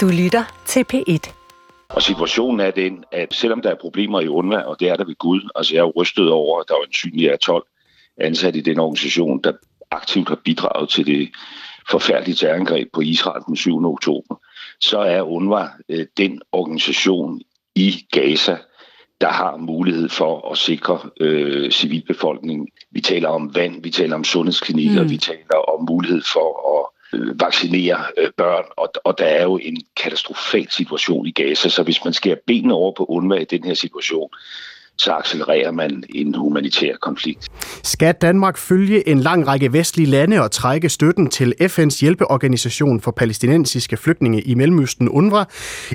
[0.00, 1.32] Du lytter til P1.
[1.88, 5.04] Og situationen er den, at selvom der er problemer i UNRWA, og det er der
[5.04, 7.66] ved Gud, altså jeg er rystet over, at der er en synlig af 12
[8.20, 9.52] ansat i den organisation, der
[9.90, 11.30] aktivt har bidraget til det
[11.90, 13.84] forfærdelige terrorangreb på Israel den 7.
[13.84, 14.34] oktober,
[14.80, 17.40] så er UNRWA øh, den organisation
[17.74, 18.56] i Gaza,
[19.20, 22.68] der har mulighed for at sikre øh, civilbefolkningen.
[22.90, 25.10] Vi taler om vand, vi taler om sundhedsklinikker, mm.
[25.10, 29.56] vi taler om mulighed for at Øh, vaccinere øh, børn, og, og der er jo
[29.56, 33.64] en katastrofal situation i Gaza, så hvis man skærer benene over på UNRWA i den
[33.64, 34.30] her situation,
[35.00, 37.48] så accelererer man en humanitær konflikt.
[37.82, 43.10] Skal Danmark følge en lang række vestlige lande og trække støtten til FN's hjælpeorganisation for
[43.10, 45.44] palæstinensiske flygtninge i Mellemøsten, UNRWA?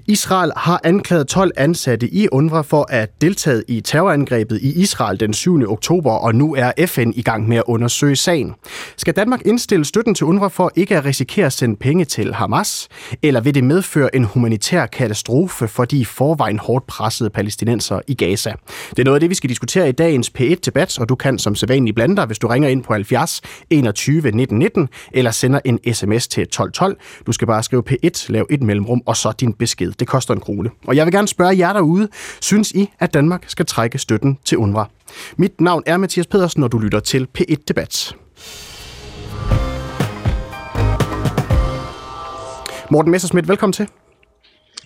[0.08, 5.34] Israel har anklaget 12 ansatte i UNRWA for at deltage i terrorangrebet i Israel den
[5.34, 5.72] 7.
[5.72, 8.54] oktober, og nu er FN i gang med at undersøge sagen.
[8.98, 12.88] Skal Danmark indstille støtten til UNRWA for ikke at risikere at sende penge til Hamas?
[13.24, 18.54] Eller vil det medføre en humanitær katastrofe for de forvejen hårdt pressede palæstinenser i Gaza?
[18.96, 21.56] Det er noget af det, vi skal diskutere i dagens P1-debat, og du kan som
[21.56, 25.94] sædvanlig blande dig, hvis du ringer ind på 70 21 19 19, eller sender en
[25.94, 26.98] sms til 1212.
[27.28, 29.92] Du skal bare skrive P1, lav et mellemrum, og så din besked.
[29.92, 30.70] Det koster en krone.
[30.88, 32.08] Og jeg vil gerne spørge jer derude,
[32.42, 34.86] synes I, at Danmark skal trække støtten til UNRWA?
[35.38, 38.16] Mit navn er Mathias Pedersen, og du lytter til P1-debat.
[42.92, 43.88] Morten Messersmith, velkommen til.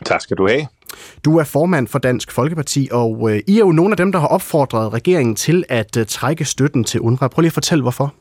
[0.06, 0.79] Tak skal du have.
[1.26, 4.20] Du er formand for Dansk Folkeparti, og øh, I er jo nogle af dem, der
[4.20, 7.28] har opfordret regeringen til at øh, trække støtten til UNRWA.
[7.28, 8.14] Prøv lige at fortælle, hvorfor.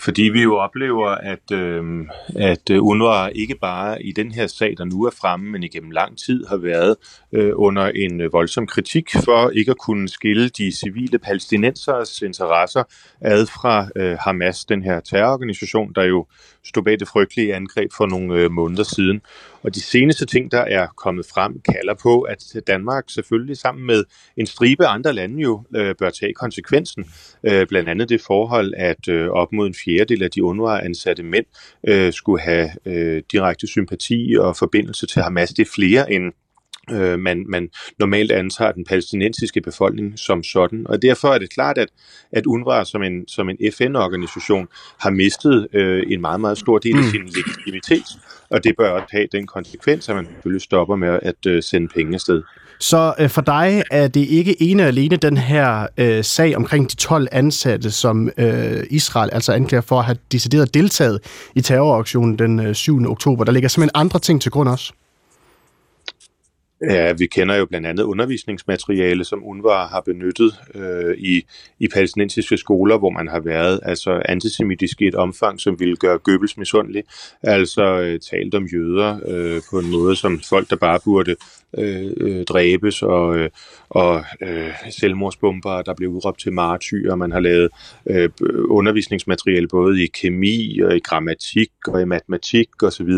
[0.00, 1.82] Fordi vi jo oplever, at, øh,
[2.36, 5.90] at øh, UNRWA ikke bare i den her sag, der nu er fremme, men igennem
[5.90, 6.96] lang tid har været
[7.32, 12.82] øh, under en øh, voldsom kritik for ikke at kunne skille de civile palæstinensers interesser
[13.20, 16.26] ad fra øh, Hamas, den her terrororganisation, der jo
[16.68, 19.20] stod bag det frygtelige angreb for nogle øh, måneder siden.
[19.62, 24.04] Og de seneste ting, der er kommet frem, kalder på, at Danmark selvfølgelig sammen med
[24.36, 27.04] en stribe andre lande jo øh, bør tage konsekvensen.
[27.44, 31.46] Øh, blandt andet det forhold, at øh, op mod en fjerdedel af de UNRWA-ansatte mænd
[31.88, 35.50] øh, skulle have øh, direkte sympati og forbindelse til Hamas.
[35.50, 36.32] Det er flere end
[36.92, 37.68] øh, man, man
[37.98, 40.86] normalt antager den palæstinensiske befolkning som sådan.
[40.88, 41.88] Og derfor er det klart, at,
[42.32, 44.68] at UNRWA som en, som en FN-organisation
[45.00, 47.10] har mistet øh, en meget, meget stor del af mm.
[47.10, 48.06] sin legitimitet,
[48.50, 51.88] og det bør også have den konsekvens, at man selvfølgelig stopper med at øh, sende
[51.88, 52.42] penge afsted.
[52.80, 56.90] Så øh, for dig er det ikke ene og alene den her øh, sag omkring
[56.90, 61.20] de 12 ansatte, som øh, Israel altså anklager for at have decideret deltaget
[61.54, 63.10] i terroraktionen den øh, 7.
[63.10, 63.44] oktober.
[63.44, 64.92] Der ligger simpelthen andre ting til grund også.
[66.82, 71.42] Ja, vi kender jo blandt andet undervisningsmateriale, som UNRWA har benyttet øh, i,
[71.78, 76.18] i palæstinensiske skoler, hvor man har været altså antisemitisk i et omfang, som ville gøre
[76.18, 77.04] Goebbels misundelig.
[77.42, 81.36] Altså øh, talt om jøder øh, på en måde, som folk, der bare burde
[81.78, 83.50] øh, øh, dræbes, og, øh,
[83.88, 87.14] og øh, selvmordsbomber, der blev udråbt til martyr.
[87.14, 87.70] Man har lavet
[88.06, 88.30] øh,
[88.68, 93.10] undervisningsmateriale både i kemi og i grammatik og i matematik osv.,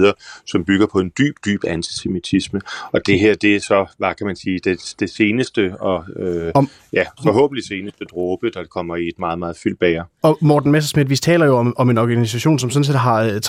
[0.46, 2.60] som bygger på en dyb, dyb antisemitisme.
[2.92, 6.52] Og det her, det er så, hvad kan man sige, det, det seneste og øh,
[6.54, 10.04] om, ja, forhåbentlig seneste dråbe, der kommer i et meget, meget fyldt bager.
[10.22, 13.40] Og Morten Messersmith, vi taler jo om, om en organisation, som sådan set har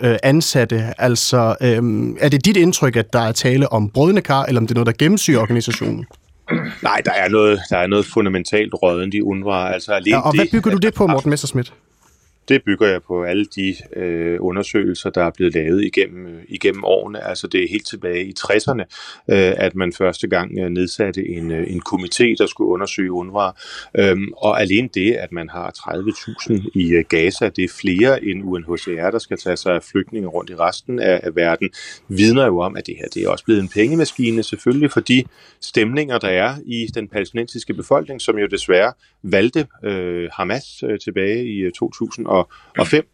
[0.00, 0.94] 30.000 øh, ansatte.
[0.98, 1.82] Altså, øh,
[2.20, 4.74] er det dit indtryk, at der er tale om brødende kar, eller om det er
[4.74, 6.06] noget, der gennemsyrer organisationen?
[6.82, 9.72] Nej, der er noget, der er noget fundamentalt rådent i UNRWA.
[9.72, 11.70] Altså, alene ja, og hvad bygger det, du det på, Morten Messersmith?
[12.48, 16.84] Det bygger jeg på alle de øh, undersøgelser, der er blevet lavet igennem, øh, igennem
[16.84, 17.24] årene.
[17.24, 18.82] Altså det er helt tilbage i 60'erne,
[19.30, 23.52] øh, at man første gang øh, nedsatte en, øh, en komité, der skulle undersøge UNRWA.
[23.98, 28.44] Øhm, og alene det, at man har 30.000 i øh, Gaza, det er flere end
[28.44, 31.70] UNHCR, der skal tage sig af flygtninge rundt i resten af, af verden,
[32.08, 35.24] vidner jo om, at det her det er også blevet en pengemaskine, selvfølgelig for de
[35.60, 38.92] stemninger, der er i den palæstinensiske befolkning, som jo desværre
[39.22, 42.26] valgte øh, Hamas øh, tilbage i øh, 2000
[42.76, 43.04] 2005.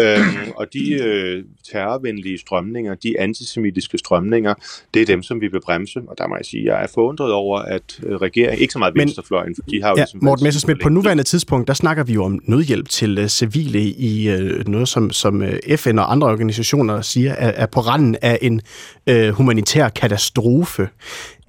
[0.00, 4.54] Øhm, og de øh, terrorvenlige strømninger, de antisemitiske strømninger,
[4.94, 6.00] det er dem, som vi vil bremse.
[6.08, 8.94] Og der må jeg sige, jeg er forundret over, at øh, regeringen, ikke så meget
[8.94, 9.96] venstrefløjen, for de har jo...
[9.96, 13.26] Ja, ligesom Morten Messersmith, på nuværende tidspunkt, der snakker vi jo om nødhjælp til uh,
[13.26, 17.80] civile i uh, noget, som, som uh, FN og andre organisationer siger, er, er på
[17.80, 18.60] randen af en
[19.10, 20.88] uh, humanitær katastrofe.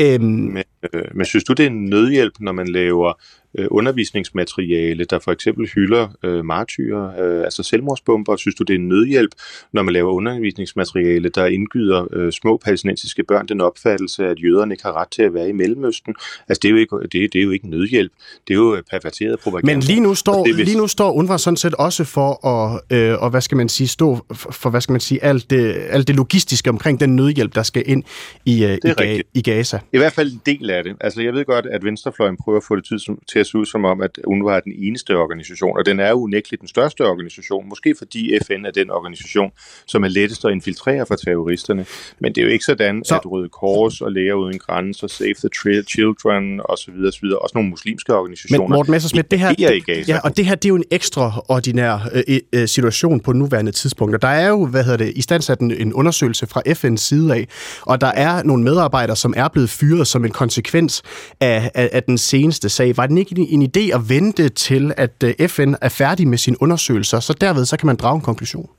[0.03, 0.63] Um, men,
[0.93, 3.13] øh, men synes du, det er nødhjælp, når man laver
[3.57, 8.35] øh, undervisningsmateriale, der for eksempel hylder øh, martyrer, øh, altså selvmordsbomber?
[8.35, 9.31] Synes du, det er en nødhjælp,
[9.73, 14.83] når man laver undervisningsmateriale, der indgyder øh, små palæstinensiske børn den opfattelse, at jøderne ikke
[14.83, 16.15] har ret til at være i Mellemøsten?
[16.49, 18.11] Altså, det er jo ikke, det, det er jo ikke nødhjælp.
[18.47, 19.73] Det er jo perverteret propaganda.
[19.73, 20.65] Men lige nu står, hvis...
[20.65, 23.87] lige nu står UNRWA sådan set også for at, øh, og hvad skal man sige,
[23.87, 27.63] stå for, hvad skal man sige, alt det, alt det logistiske omkring den nødhjælp, der
[27.63, 28.03] skal ind
[28.45, 29.79] i, øh, i, i Gaza.
[29.93, 30.95] I hvert fald en del af det.
[31.01, 32.85] Altså, jeg ved godt, at Venstrefløjen prøver at få det
[33.27, 36.13] til at se ud som om, at UNRWA er den eneste organisation, og den er
[36.13, 39.51] unægteligt den største organisation, måske fordi FN er den organisation,
[39.85, 41.85] som er lettest at infiltrere for terroristerne.
[42.19, 43.15] Men det er jo ikke sådan, så...
[43.15, 46.93] at Røde Kors og Læger Uden Grænser, Save the Children osv.
[47.07, 47.25] osv.
[47.41, 48.67] også nogle muslimske organisationer.
[48.67, 52.09] Men Morten Messersmith, det her, det, ja, og det her det er jo en ekstraordinær
[52.27, 54.15] øh, øh, situation på nuværende tidspunkt.
[54.15, 57.35] Og der er jo, hvad hedder det, i standsat en, en undersøgelse fra FN's side
[57.35, 57.47] af,
[57.81, 61.03] og der er nogle medarbejdere, som er blevet fyret som en konsekvens
[61.39, 62.97] af, af, af den seneste sag.
[62.97, 66.37] Var det ikke en, en idé at vente til, at øh, FN er færdig med
[66.37, 68.69] sin undersøgelser, så derved så kan man drage en konklusion?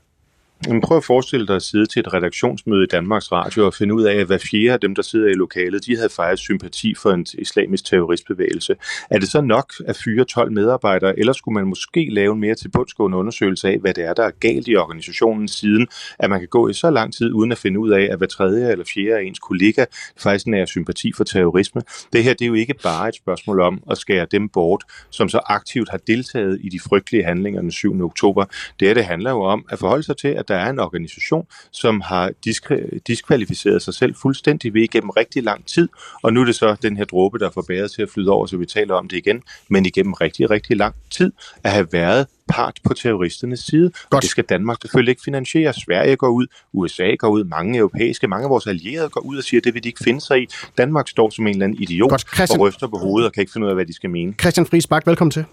[0.67, 3.93] Men prøv at forestille dig at sidde til et redaktionsmøde i Danmarks Radio og finde
[3.93, 6.95] ud af, at hver fjerde af dem, der sidder i lokalet, de havde faktisk sympati
[6.95, 8.75] for en islamisk terroristbevægelse.
[9.09, 12.55] Er det så nok at fyre 12 medarbejdere, eller skulle man måske lave en mere
[12.55, 15.87] tilbundsgående undersøgelse af, hvad det er, der er galt i organisationen siden,
[16.19, 18.27] at man kan gå i så lang tid uden at finde ud af, at hver
[18.27, 19.85] tredje eller fjerde af ens kollega
[20.17, 21.81] faktisk nærer sympati for terrorisme.
[22.13, 25.29] Det her det er jo ikke bare et spørgsmål om at skære dem bort, som
[25.29, 28.05] så aktivt har deltaget i de frygtelige handlinger den 7.
[28.05, 28.45] oktober.
[28.79, 31.47] Det her det handler jo om at forholde sig til, at der er en organisation,
[31.71, 35.89] som har diskre- diskvalificeret sig selv fuldstændig ved igennem rigtig lang tid,
[36.23, 38.45] og nu er det så den her dråbe, der får bæret til at flyde over,
[38.45, 41.31] så vi taler om det igen, men igennem rigtig, rigtig lang tid
[41.63, 43.91] at have været part på terroristernes side.
[43.91, 44.13] Godt.
[44.13, 45.73] Og det skal Danmark selvfølgelig ikke finansiere.
[45.73, 49.43] Sverige går ud, USA går ud, mange europæiske, mange af vores allierede går ud og
[49.43, 50.47] siger, at det vil de ikke finde sig i.
[50.77, 52.35] Danmark står som en eller anden idiot Godt.
[52.35, 52.59] Christian...
[52.59, 54.33] og ryster på hovedet og kan ikke finde ud af, hvad de skal mene.
[54.33, 55.45] Christian Friis Bak, velkommen til.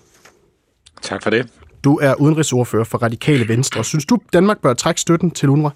[1.02, 1.48] Tak for det.
[1.84, 3.84] Du er udenrigsordfører for Radikale Venstre.
[3.84, 5.70] Synes du, Danmark bør trække støtten til UNRWA?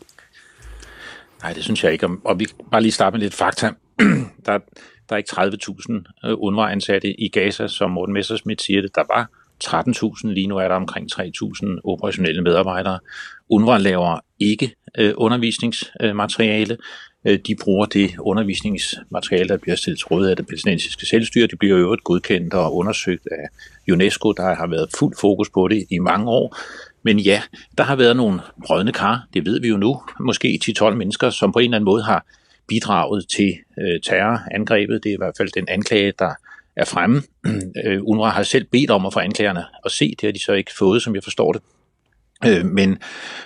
[1.43, 2.09] Nej, det synes jeg ikke.
[2.25, 3.71] Og vi bare lige starte med lidt fakta.
[4.47, 4.59] der,
[5.09, 8.95] der er ikke 30.000 øh, UNRWA-ansatte i Gaza, som Morten Messersmith siger det.
[8.95, 9.31] Der var
[9.65, 12.99] 13.000, lige nu er der omkring 3.000 operationelle medarbejdere.
[13.49, 16.77] UNRWA laver ikke øh, undervisningsmateriale.
[17.25, 21.47] Øh, de bruger det undervisningsmateriale, der bliver stillet til rådighed af det palæstinensiske selvstyre.
[21.47, 23.49] Det bliver jo øvrigt godkendt og undersøgt af
[23.93, 26.57] UNESCO, der har været fuld fokus på det i mange år.
[27.03, 27.43] Men ja,
[27.79, 31.53] der har været nogle brødne kar, det ved vi jo nu, måske 10-12 mennesker, som
[31.53, 32.27] på en eller anden måde har
[32.69, 35.05] bidraget til øh, terrorangrebet.
[35.05, 36.35] Det er i hvert fald den anklage, der
[36.77, 37.23] er fremme.
[37.85, 40.53] Øh, UNRWA har selv bedt om at få anklagerne at se, det har de så
[40.53, 41.63] ikke fået, som jeg forstår det.
[42.45, 42.99] Øh, men,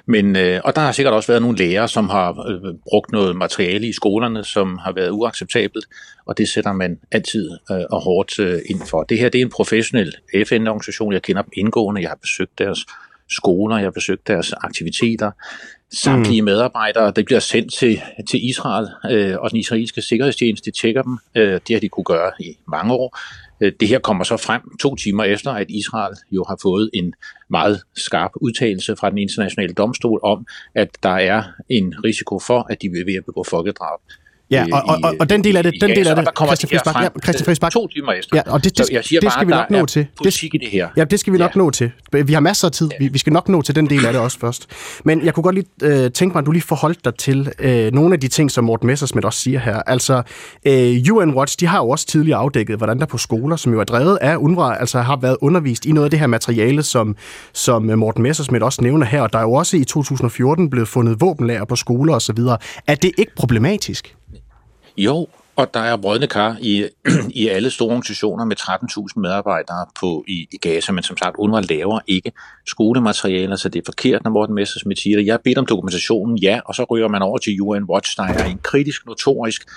[0.07, 3.37] men, øh, og der har sikkert også været nogle lærere, som har øh, brugt noget
[3.37, 5.85] materiale i skolerne, som har været uacceptabelt,
[6.27, 9.03] og det sætter man altid øh, og hårdt øh, ind for.
[9.03, 10.15] Det her det er en professionel
[10.47, 12.87] FN-organisation, jeg kender dem indgående, jeg har besøgt deres
[13.31, 15.31] skoler, jeg har besøgt deres aktiviteter.
[15.93, 16.45] Samtlige mm.
[16.45, 21.19] medarbejdere, der bliver sendt til, til Israel, øh, og den israelske sikkerhedstjeneste tjekker dem.
[21.35, 23.19] Øh, det har de kunne gøre i mange år.
[23.61, 27.15] Øh, det her kommer så frem to timer efter, at Israel jo har fået en
[27.49, 32.83] meget skarp udtalelse fra den internationale domstol om, at der er en risiko for, at
[32.83, 34.01] de vil ved at begå folkedrab.
[34.51, 37.03] Ja, og, og, og, og den del af det, den del af det, Christian Friis
[37.03, 38.37] ja, Christian Friis To timer efter.
[38.37, 40.07] Ja, og det, det, jeg siger det skal bare, vi nok nå til.
[40.25, 40.89] Det, i det her.
[40.97, 41.59] Ja, det skal vi nok ja.
[41.59, 41.93] nå til.
[42.25, 42.91] Vi har masser af tid.
[42.99, 44.67] Vi, vi skal nok nå til den del af det også først.
[45.05, 47.93] Men jeg kunne godt lige øh, tænke mig, at du lige forholdt dig til øh,
[47.93, 49.83] nogle af de ting, som Morten Messersmith også siger her.
[49.87, 50.23] Altså,
[50.65, 53.81] øh, UN Watch, de har jo også tidligere afdækket, hvordan der på skoler, som jo
[53.81, 57.17] er drevet af UNRWA, altså har været undervist i noget af det her materiale, som,
[57.53, 59.23] som Morten Messersmith også nævner her.
[59.23, 62.39] Og der er jo også i 2014 blevet fundet våbenlager på skoler osv.
[62.87, 64.17] Er det ikke problematisk?
[64.97, 66.89] Jo, og der er brødne kar i,
[67.43, 71.61] i alle store organisationer med 13.000 medarbejdere på, i, i Gaza, men som sagt, UNRWA
[71.61, 72.33] laver ikke
[72.67, 75.27] skolematerialer, så det er forkert, når Morten Messersmith siger det.
[75.27, 78.23] Jeg har bedt om dokumentationen, ja, og så ryger man over til UN Watch, der
[78.23, 79.69] er en kritisk, notorisk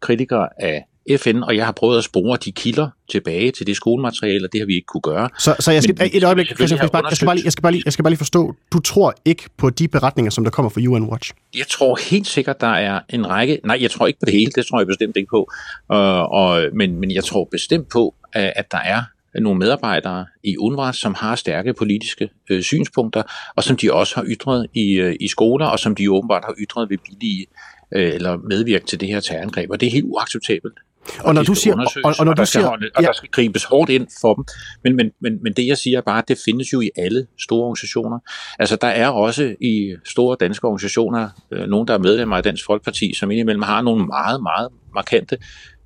[0.00, 0.84] kritiker af
[1.16, 4.60] FN, og jeg har prøvet at spore de kilder tilbage til det skolemateriale, og det
[4.60, 5.28] har vi ikke kunne gøre.
[5.38, 6.76] Så, så jeg skal, Men, et øjeblik, Christian jeg,
[7.16, 9.42] skal bare lige, jeg, skal bare lige, jeg skal bare lige forstå, du tror ikke
[9.56, 11.32] på de beretninger, som der kommer fra UN Watch?
[11.56, 14.52] Jeg tror helt sikkert, der er en række, nej, jeg tror ikke på det hele,
[14.56, 15.50] det tror jeg bestemt ikke på,
[15.90, 15.96] uh,
[16.40, 19.02] og, men, men jeg tror bestemt på, at der er
[19.40, 23.22] nogle medarbejdere i UNRWA, som har stærke politiske øh, synspunkter,
[23.56, 26.54] og som de også har ytret i, øh, i skoler, og som de åbenbart har
[26.58, 27.46] ytret ved billige
[27.94, 30.78] øh, eller medvirke til det her terrorangreb, og det er helt uacceptabelt.
[31.18, 33.06] Og, og når du siger, og, og når du siger, holde, og ja.
[33.06, 34.44] der skal gribes hårdt ind for dem.
[34.84, 37.64] Men, men, men, men det jeg siger bare, at det findes jo i alle store
[37.64, 38.18] organisationer.
[38.58, 42.64] Altså der er også i store danske organisationer, øh, nogen der er medlemmer af Dansk
[42.66, 45.38] Folkeparti, som indimellem har nogle meget, meget markante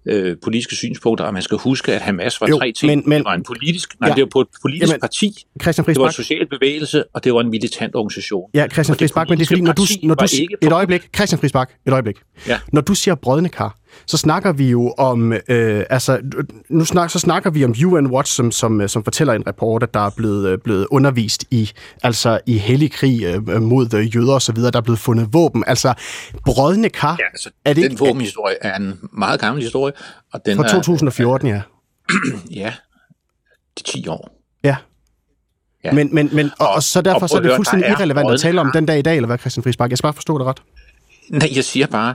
[0.09, 2.91] øh, politiske synspunkter, og man skal huske, at Hamas var Jo, tre ting.
[2.91, 4.15] men- men- det var en politisk, nej, Ja.
[4.15, 5.33] det var på et politisk Jamen, parti,
[5.63, 8.51] Christian det var en Friis social bevægelse, og det var en militant organisation.
[8.55, 10.25] Ja, Christian Og Friis Bak, men det er fordi, når du, når du,
[10.63, 12.17] et øjeblik, Christian Friis Bak, et øjeblik.
[12.49, 12.59] Ja.
[12.73, 16.21] Når du siger brødne kar, så snakker vi jo om, øh, altså,
[16.69, 19.95] nu snak, så snakker vi om UN Watch, som, som, som fortæller en rapport, at
[19.95, 21.71] der er blevet, øh, blevet undervist i,
[22.03, 25.29] altså i hellig krig øh, mod øh, jøder og så videre, der er blevet fundet
[25.33, 25.65] våben.
[25.67, 25.95] Altså,
[26.45, 29.93] brødne kar Ja, altså, Er det den ikke- våbenhistorie er en meget gammel historie,
[30.33, 31.63] og den fra er, 2014, ja.
[32.63, 32.73] ja,
[33.79, 34.31] de 10 år.
[34.65, 34.77] Ja.
[35.85, 35.93] Ja.
[35.93, 38.41] Men, men, men og, og så derfor og så er det fuldstændig er irrelevant at
[38.41, 39.91] tale om den dag i dag, eller hvad, Christian Friis Bak?
[39.91, 40.63] Jeg skal bare forstå det ret.
[41.31, 42.15] Nej, jeg siger bare,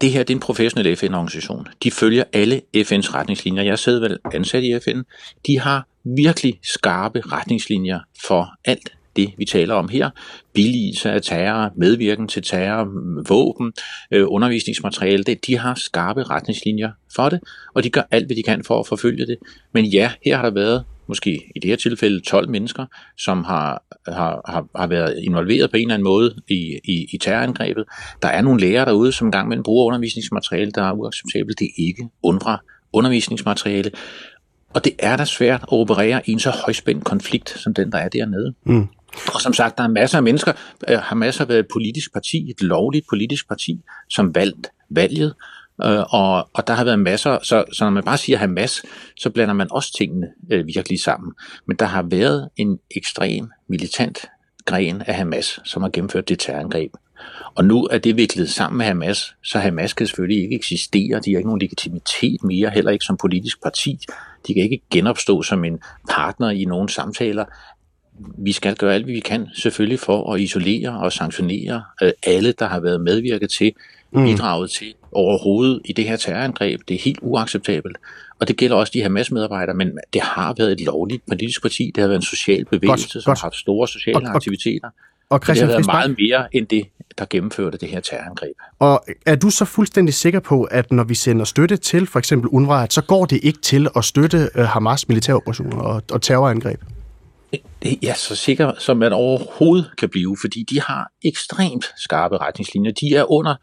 [0.00, 1.66] det her det er en professionel FN-organisation.
[1.82, 3.62] De følger alle FN's retningslinjer.
[3.62, 5.02] Jeg sidder vel ansat i FN.
[5.46, 10.10] De har virkelig skarpe retningslinjer for alt det, vi taler om her.
[10.52, 12.88] Billigelse af terror, medvirken til terror,
[13.28, 13.72] våben,
[14.10, 15.24] øh, undervisningsmateriale.
[15.24, 17.40] Det, de har skarpe retningslinjer for det,
[17.74, 19.36] og de gør alt, hvad de kan for at forfølge det.
[19.72, 22.86] Men ja, her har der været måske i det her tilfælde 12 mennesker,
[23.18, 27.18] som har, har, har, har været involveret på en eller anden måde i, i, i
[27.18, 27.84] terrorangrebet.
[28.22, 31.58] Der er nogle lærere derude, som engang med bruger undervisningsmateriale, der er uacceptabelt.
[31.58, 32.56] Det er ikke UNRWA
[32.92, 33.90] undervisningsmateriale.
[34.74, 37.98] Og det er da svært at operere i en så højspændt konflikt, som den, der
[37.98, 38.54] er dernede.
[38.64, 38.86] Mm.
[39.34, 40.52] Og som sagt, der er masser af mennesker.
[40.88, 45.34] Øh, har været et politisk parti, et lovligt politisk parti, som valgt valget.
[45.82, 48.82] Øh, og, og der har været masser, så, så når man bare siger Hamas,
[49.16, 51.32] så blander man også tingene øh, virkelig sammen.
[51.66, 54.26] Men der har været en ekstrem militant
[54.64, 56.92] gren af Hamas, som har gennemført det terrorangreb.
[57.54, 61.20] Og nu er det viklet sammen med Hamas, så Hamas kan selvfølgelig ikke eksistere.
[61.24, 63.98] De har ikke nogen legitimitet mere, heller ikke som politisk parti.
[64.46, 65.78] De kan ikke genopstå som en
[66.10, 67.44] partner i nogle samtaler.
[68.38, 72.52] Vi skal gøre alt, hvad vi kan, selvfølgelig for at isolere og sanktionere øh, alle,
[72.52, 73.72] der har været medvirket til,
[74.12, 76.80] bidraget til overhovedet i det her terrorangreb.
[76.88, 77.96] Det er helt uacceptabelt.
[78.40, 81.92] Og det gælder også de Hamas-medarbejdere, men det har været et lovligt politisk parti.
[81.94, 83.38] Det har været en social bevægelse, som godt.
[83.38, 84.88] har haft store sociale Og- og- aktiviteter.
[84.88, 84.92] Og
[85.30, 86.84] Og det har Christian været meget mere end det,
[87.18, 88.52] der gennemførte det her terrorangreb.
[88.78, 92.48] Og er du så fuldstændig sikker på, at når vi sender støtte til for eksempel
[92.52, 96.80] UNRWA, så går det ikke til at støtte øh, Hamas militæroperationer og, og terrorangreb?
[97.82, 102.92] Det er så sikker, som man overhovedet kan blive, fordi de har ekstremt skarpe retningslinjer.
[102.92, 103.54] De er under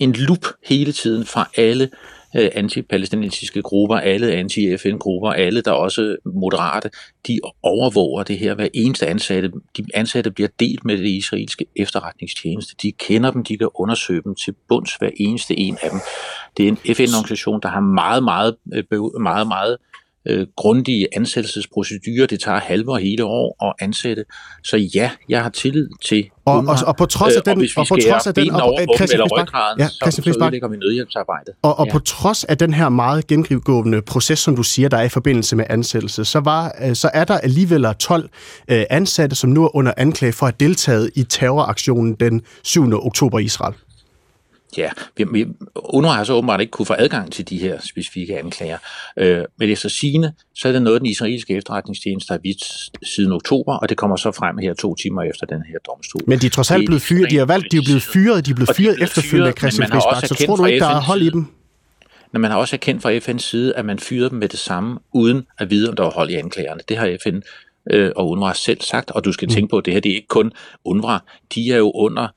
[0.00, 1.90] en lup hele tiden fra alle
[2.36, 6.90] øh, antipalæstinensiske grupper, alle anti-FN-grupper, alle der også moderate,
[7.26, 8.54] de overvåger det her.
[8.54, 12.74] Hver eneste ansatte, de ansatte bliver delt med det israelske efterretningstjeneste.
[12.82, 16.00] De kender dem, de kan undersøge dem til bunds, hver eneste en af dem.
[16.56, 19.76] Det er en FN-organisation, der har meget, meget, øh, meget, meget, meget
[20.28, 22.26] øh, grundige ansættelsesprocedurer.
[22.26, 24.24] Det tager halve og hele år at ansætte.
[24.64, 27.58] Så ja, jeg har tillid til Og, og, og på trods af Øh, den, og
[27.58, 30.12] hvis vi og på trods af den, og, over øh, Christian eller ryggraden, ja, Christian
[30.12, 31.54] så Friis Bak, ødelægger vi nødhjælpsarbejdet.
[31.62, 31.92] Og, og Ja.
[31.92, 35.56] på trods af den her meget gennemgående proces, som du siger, der er i forbindelse
[35.56, 38.30] med ansættelse, så, var, øh, så er der alligevel 12
[38.68, 42.92] øh, ansatte, som nu er under anklage for at have deltaget i terroraktionen den 7.
[42.92, 43.74] oktober i Israel.
[44.76, 45.46] Ja, vi, vi,
[45.76, 48.78] UNRWA har så åbenbart ikke kunne få adgang til de her specifikke anklager.
[49.16, 52.64] Øh, men efter sigende, så er det noget, den israelske efterretningstjeneste har vist
[53.14, 56.22] siden oktober, og det kommer så frem her to timer efter den her domstol.
[56.26, 57.30] Men de er trods alt blevet fyret.
[57.30, 59.90] De har valgt, de er blevet fyret, de er blevet fyret efterfølgende, fyret, Christian men
[59.90, 60.30] man har Friis Bak.
[60.30, 61.46] også Så tror du ikke, der er hold i dem?
[62.32, 64.98] Men man har også erkendt fra FN's side, at man fyrede dem med det samme,
[65.12, 66.80] uden at vide, om der var hold i anklagerne.
[66.88, 67.40] Det har FN
[67.92, 70.16] øh, og UNRWA selv sagt, og du skal tænke på, at det her det er
[70.16, 70.52] ikke kun
[70.84, 71.18] UNRWA.
[71.54, 72.28] De er jo under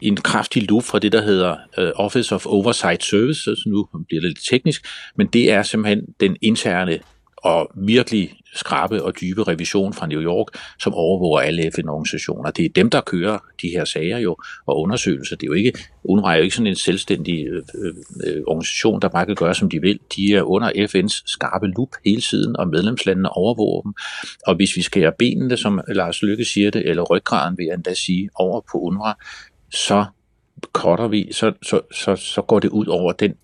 [0.00, 4.30] en kraftig loop fra det, der hedder øh, Office of Oversight Services, nu bliver det
[4.30, 6.98] lidt teknisk, men det er simpelthen den interne
[7.36, 10.46] og virkelig skrabe og dybe revision fra New York,
[10.80, 12.50] som overvåger alle FN-organisationer.
[12.50, 15.36] Det er dem, der kører de her sager jo, og undersøgelser.
[15.36, 15.72] Det er jo ikke,
[16.04, 17.62] UNRWA er jo ikke sådan en selvstændig øh,
[18.26, 19.98] øh, organisation, der bare kan gøre, som de vil.
[20.16, 23.94] De er under FN's skarpe lup hele tiden, og medlemslandene overvåger dem.
[24.46, 27.94] Og hvis vi skærer benene, som Lars Lykke siger det, eller ryggraden, vil jeg endda
[27.94, 29.14] sige, over på UNRWA,
[29.70, 30.04] så
[30.72, 33.34] cutter vi, så, så, så, så går det ud over den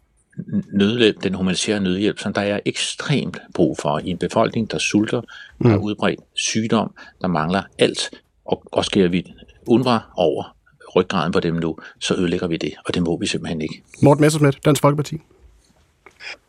[0.73, 5.21] nødhjælp, den humanitære nødhjælp, som der er ekstremt brug for i en befolkning, der sulter,
[5.63, 8.11] der er udbredt sygdom, der mangler alt,
[8.45, 9.33] og, og skærer vi
[9.67, 10.57] UNRWA over
[10.97, 13.83] ryggraden på dem nu, så ødelægger vi det, og det må vi simpelthen ikke.
[14.03, 15.17] Morten Messersmith, Dansk Folkeparti.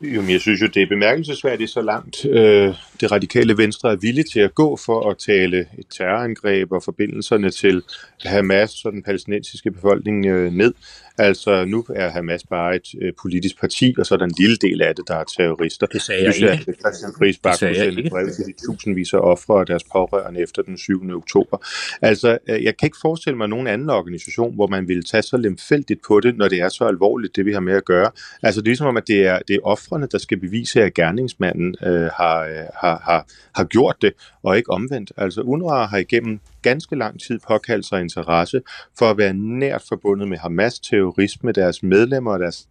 [0.02, 4.26] Jamen, jeg synes jo, det er bemærkelsesværdigt så langt øh, det radikale venstre er villige
[4.34, 7.84] til at gå for at tale et terrorangreb og forbindelserne til
[8.26, 10.74] Hamas og den palæstinensiske befolkning øh, ned.
[11.18, 14.58] Altså, nu er Hamas bare et øh, politisk parti, og så er der en lille
[14.58, 15.88] del af det, der er terrorister.
[15.88, 16.52] Det sagde jeg ikke.
[16.52, 18.10] At Christian Friis sagde jeg sendte ikke.
[18.10, 21.16] brev til de tusindvis af ofre og deres pårørende efter den 7.
[21.16, 21.58] oktober.
[22.02, 25.38] Altså, øh, jeg kan ikke forestille mig nogen anden organisation, hvor man ville tage så
[25.38, 28.12] lemfældigt på det, når det er så alvorligt, det vi har med at gøre.
[28.44, 30.94] Altså, det er ligesom om, at det er, det er offrene, der skal bevise, at
[30.94, 35.12] gerningsmanden øh, har, øh, har, har, har gjort det, og ikke omvendt.
[35.18, 38.62] Altså, UNRWA har igennem ganske lang tid påkaldt sig interesse
[39.00, 42.68] for at være nært forbundet med Hamas terrorisme, deres medlemmer og deres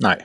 [0.00, 0.18] Nej.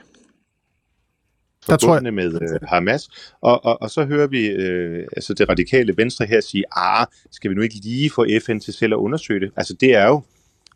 [1.66, 3.08] Der tror jeg- med øh, Hamas.
[3.40, 7.50] Og, og, og så hører vi øh, altså det radikale venstre her sige, ah, skal
[7.50, 9.50] vi nu ikke lige få FN til selv at undersøge det?
[9.56, 10.22] Altså det er jo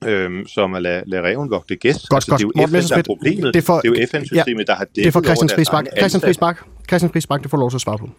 [0.07, 2.09] Øhm, som at lade, lade reven vogte gæst.
[2.09, 2.39] Godt, altså, godt.
[2.39, 3.55] det er jo Morten FN, der er problemet.
[3.55, 5.47] det er for- det er jo FN-systemet, der har dækket Det er for Christian over
[5.49, 5.87] deres Friis Bak.
[5.87, 6.41] egne Christian Friis ansatte.
[6.41, 6.87] Bak.
[6.89, 8.11] Christian Friis Bak, det får lov til at svare på.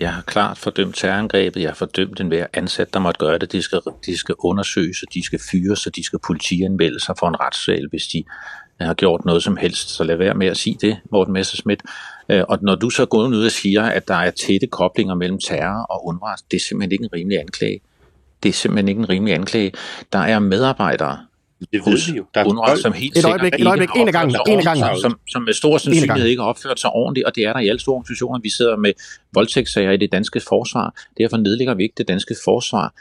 [0.00, 1.60] Jeg har klart fordømt terrorangrebet.
[1.60, 3.52] Jeg har fordømt enhver ansat, der måtte gøre det.
[3.52, 7.28] De skal, de skal undersøges, og de skal fyres, og de skal politianmelde sig for
[7.28, 8.24] en retssal, hvis de
[8.80, 9.88] øh, har gjort noget som helst.
[9.88, 11.82] Så lad være med at sige det, Morten Messerschmidt.
[12.28, 15.38] Øh, og når du så går ud og siger, at der er tætte koblinger mellem
[15.38, 17.80] terror og UNRWA, det er simpelthen ikke en rimelig anklage.
[18.42, 19.72] Det er simpelthen ikke en rimelig anklage.
[20.12, 21.18] Der er medarbejdere
[21.60, 22.24] det ved vi jo.
[22.34, 23.88] Der er som helt Et sikkert øjeblik, et ikke øjeblik.
[23.88, 24.84] har En gangen, sig en gangen.
[24.84, 25.80] ordentligt, Som, som med stor gang.
[25.80, 28.40] sandsynlighed ikke har opført sig ordentligt, og det er der i alle store organisationer.
[28.42, 28.92] Vi sidder med
[29.34, 30.94] voldtægtssager i det danske forsvar.
[31.18, 32.94] Derfor nedlægger vi ikke det danske forsvar.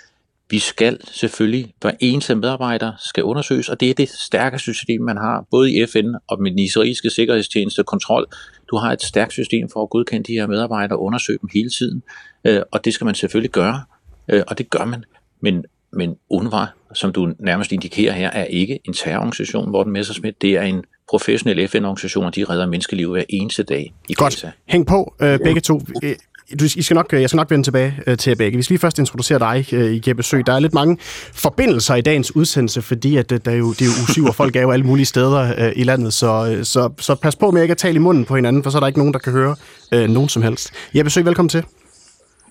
[0.49, 5.17] Vi skal selvfølgelig, hver eneste medarbejder skal undersøges, og det er det stærke system, man
[5.17, 8.25] har, både i FN og med den israelske sikkerhedstjeneste kontrol.
[8.71, 11.69] Du har et stærkt system for at godkende de her medarbejdere og undersøge dem hele
[11.69, 12.03] tiden,
[12.45, 13.83] øh, og det skal man selvfølgelig gøre,
[14.27, 15.03] øh, og det gør man.
[15.41, 20.41] Men, men UNRWA, som du nærmest indikerer her, er ikke en terrororganisation, Morten Messerschmidt.
[20.41, 24.34] Det er en professionel FN-organisation, og de redder menneskeliv hver eneste dag i Godt.
[24.34, 24.51] Gaza.
[24.65, 25.82] Hæng på, øh, begge to.
[26.03, 26.15] Øh,
[26.60, 28.58] Du, I skal nok, jeg skal nok vende tilbage øh, til jer begge.
[28.58, 30.41] Vi skal lige først introducere dig øh, i Jeppe Sø.
[30.46, 30.98] Der er lidt mange
[31.34, 34.36] forbindelser i dagens udsendelse, fordi at, øh, der er jo, det er jo 7, og
[34.36, 37.51] folk er jo alle mulige steder øh, i landet, så, øh, så, så pas på
[37.51, 39.20] med ikke at tale i munden på hinanden, for så er der ikke nogen, der
[39.20, 39.56] kan høre
[39.91, 40.72] øh, nogen som helst.
[40.96, 41.63] Jeppe Sø, velkommen til.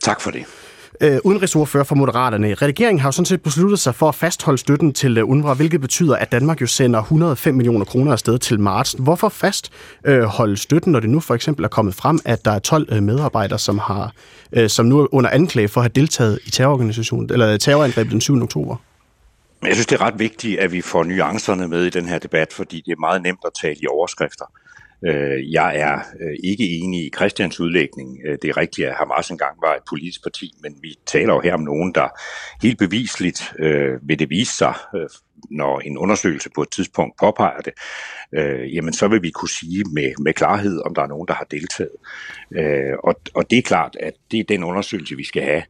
[0.03, 0.45] Tak for det.
[1.01, 2.55] Øh, udenrigsordfører for Moderaterne.
[2.55, 5.81] Regeringen har jo sådan set besluttet sig for at fastholde støtten til øh, UNRWA, hvilket
[5.81, 8.97] betyder, at Danmark jo sender 105 millioner kroner afsted til marts.
[8.99, 12.89] Hvorfor fastholde støtten, når det nu for eksempel er kommet frem, at der er 12
[12.93, 14.13] øh, medarbejdere, som, har,
[14.53, 18.13] øh, som nu er under anklage for at have deltaget i terrororganisationen, eller øh, terrorangrebet
[18.13, 18.43] den 7.
[18.43, 18.77] oktober?
[19.63, 22.53] Jeg synes, det er ret vigtigt, at vi får nuancerne med i den her debat,
[22.53, 24.45] fordi det er meget nemt at tale i overskrifter.
[25.05, 28.19] Øh, Jeg er øh, ikke enig i Christians udlægning.
[28.27, 31.41] Øh, Det er rigtigt, at Hamas engang var et politisk parti, men vi taler jo
[31.41, 32.09] her om nogen, der
[32.63, 35.09] helt bevisligt øh, vil det vise sig, øh,
[35.51, 37.73] når en undersøgelse på et tidspunkt påpeger det,
[38.33, 41.35] øh, jamen så vil vi kunne sige med, med klarhed, om der er nogen, der
[41.35, 41.97] har deltaget.
[42.53, 45.63] Øh, og, og det er klart, at det er den undersøgelse, vi skal have.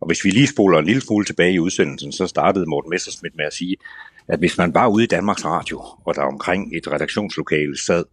[0.00, 3.36] Og hvis vi lige spoler en lille smule tilbage i udsendelsen, så startede Morten Messersmith
[3.36, 3.76] med at sige,
[4.28, 8.04] at hvis man var ude i Danmarks Radio, og der omkring et redaktionslokale sad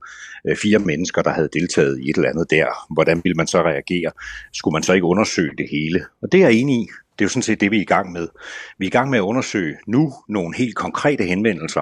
[0.47, 3.61] øh, fire mennesker, der havde deltaget i et eller andet der, hvordan ville man så
[3.61, 4.11] reagere?
[4.53, 6.05] Skulle man så ikke undersøge det hele?
[6.21, 6.87] Og det er jeg enig i.
[7.19, 8.27] Det er jo sådan set det, vi er i gang med.
[8.77, 11.81] Vi er i gang med at undersøge nu nogle helt konkrete henvendelser,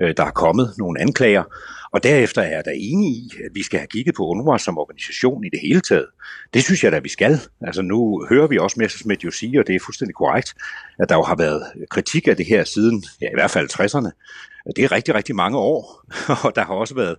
[0.00, 1.44] øh, der er kommet, nogle anklager,
[1.92, 4.78] og derefter er jeg da enig i, at vi skal have kigget på UNRWA som
[4.78, 6.06] organisation i det hele taget.
[6.54, 7.40] Det synes jeg da, vi skal.
[7.60, 10.54] Altså nu hører vi også Messersmith jo sige, og det er fuldstændig korrekt,
[10.98, 14.10] at der jo har været kritik af det her siden, ja i hvert fald 60'erne.
[14.76, 16.04] Det er rigtig, rigtig mange år,
[16.44, 17.16] og der har også været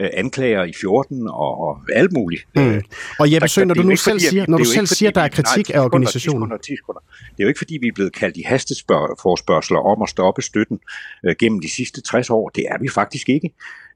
[0.00, 2.42] øh, anklager i 14 og, og alt muligt.
[2.56, 2.82] Mm.
[3.18, 5.20] Og Jeppe Der- Sø, når du nu selv fordi, siger, når du selv siger, der
[5.20, 6.40] er nej, kritik 10 af sekunder, 10 organisationen.
[6.40, 7.00] sekunder, 10 sekunder.
[7.30, 10.78] Det er jo ikke fordi, vi er blevet kaldt i hastespørgsmål om at stoppe støtten
[11.26, 12.48] øh, gennem de sidste 60 år.
[12.48, 13.50] Det er vi faktisk ikke.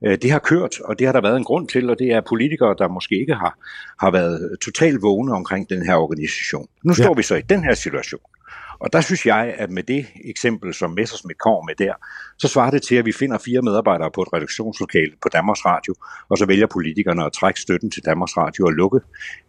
[0.06, 2.20] Øh, det har kørt, og det har der været en grund til, og det er
[2.28, 3.58] politikere, der måske ikke har,
[4.00, 6.68] har været totalt vågne omkring den her organisation.
[6.82, 8.20] Nu står vi så i den her situation.
[8.84, 11.94] Og der synes jeg, at med det eksempel, som Messersmith kommer med der,
[12.38, 15.94] så svarer det til, at vi finder fire medarbejdere på et redaktionslokale på Danmarks Radio,
[16.28, 19.00] og så vælger politikerne at trække støtten til Danmarks Radio og lukke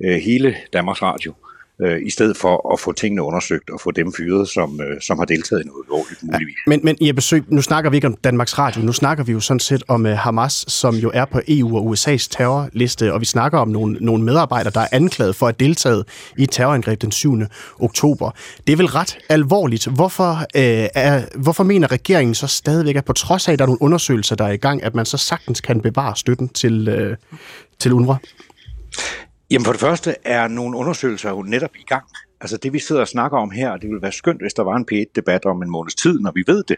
[0.05, 1.33] øh, hele Danmarks Radio,
[1.81, 5.17] øh, i stedet for at få tingene undersøgt og få dem fyret, som, øh, som
[5.17, 6.55] har deltaget i noget lovligt muligvis.
[6.67, 9.39] Men, men Jeppe Sø, nu snakker vi ikke om Danmarks Radio, nu snakker vi jo
[9.39, 13.25] sådan set om uh, Hamas, som jo er på EU og USA's terrorliste, og vi
[13.25, 16.05] snakker om nogle, nogle medarbejdere, der er anklaget for at have deltaget
[16.37, 17.37] i et terrorangreb den 7.
[17.79, 18.31] oktober.
[18.67, 19.87] Det er vel ret alvorligt.
[19.87, 20.61] Hvorfor, uh,
[20.95, 24.35] er, hvorfor mener regeringen så stadigvæk, at på trods af, at der er nogle undersøgelser,
[24.35, 27.15] der er i gang, at man så sagtens kan bevare støtten til, uh,
[27.79, 28.17] til UNRWA?
[29.51, 32.03] Jamen for det første er nogle undersøgelser jo netop i gang.
[32.41, 34.75] Altså det vi sidder og snakker om her, det ville være skønt, hvis der var
[34.75, 36.77] en P1-debat om en måneds tid, når vi ved det.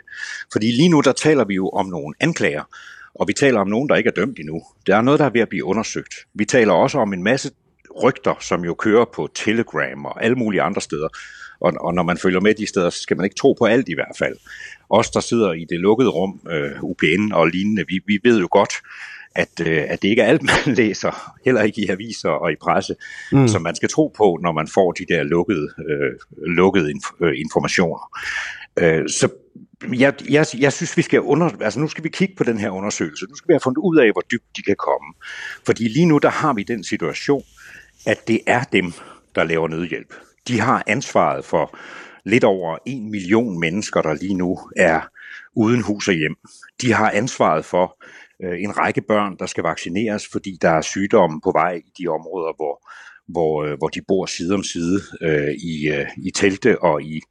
[0.51, 2.63] Fordi lige nu der taler vi jo om nogle anklager.
[3.15, 4.63] Og vi taler om nogen, der ikke er dømt endnu.
[4.87, 6.13] Der er noget, der er ved at blive undersøgt.
[6.33, 7.51] Vi taler også om en masse
[8.03, 11.07] rygter, som jo kører på Telegram og alle mulige andre steder.
[11.59, 13.89] Og, og når man følger med de steder, så skal man ikke tro på alt
[13.89, 14.37] i hvert fald.
[14.89, 18.47] Os, der sidder i det lukkede rum, øh, UPN og lignende, vi, vi ved jo
[18.51, 18.73] godt,
[19.37, 22.55] at, øh, at det ikke er alt, man læser, heller ikke i aviser og i
[22.61, 22.95] presse,
[23.31, 23.47] mm.
[23.47, 26.11] som man skal tro på, når man får de der lukkede, øh,
[26.47, 28.11] lukkede inf- øh, informationer.
[28.79, 29.29] Øh, så
[29.93, 32.69] jeg, jeg, jeg synes, vi skal under, altså nu skal vi kigge på den her
[32.69, 33.25] undersøgelse.
[33.29, 35.13] Nu skal vi have fundet ud af, hvor dybt de kan komme.
[35.65, 37.43] Fordi lige nu, der har vi den situation,
[38.05, 38.93] at det er dem,
[39.35, 40.13] der laver nødhjælp.
[40.47, 41.77] De har ansvaret for
[42.25, 45.01] lidt over en million mennesker, der lige nu er
[45.55, 46.35] uden hus og hjem.
[46.81, 48.03] De har ansvaret for
[48.39, 52.55] en række børn, der skal vaccineres, fordi der er sygdomme på vej i de områder,
[52.55, 52.89] hvor,
[53.27, 57.21] hvor, øh, hvor de bor side om side øh, i, øh, i telte og i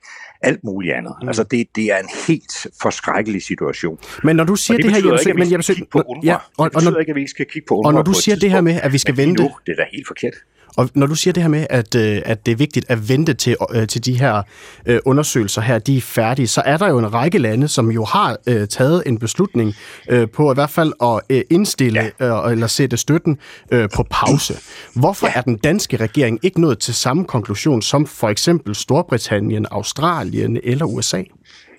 [0.43, 1.15] alt muligt andet.
[1.23, 1.29] Mm.
[1.29, 3.99] Altså det, det er en helt forskrækkelig situation.
[4.25, 6.21] Men når du siger det, det, det her, Jens, men jeg på UNRWA.
[6.25, 7.95] Ja, og, det betyder og når, ikke, at vi ikke skal kigge på UNRWA Og
[7.95, 9.43] når du siger det her med, at vi skal vente...
[9.43, 10.35] Nu, det er da helt forkert.
[10.77, 13.35] Og når du siger det her med, at, øh, at det er vigtigt at vente
[13.35, 14.43] til, øh, til de her
[14.87, 18.05] øh, undersøgelser her, de er færdige, så er der jo en række lande, som jo
[18.05, 19.75] har øh, taget en beslutning
[20.09, 22.45] øh, på i hvert fald at øh, indstille ja.
[22.47, 23.39] øh, eller sætte støtten
[23.73, 24.55] øh, på pause.
[24.95, 25.33] Hvorfor ja.
[25.37, 30.85] er den danske regering ikke nået til samme konklusion som for eksempel Storbritannien, Australien eller
[30.85, 31.23] USA?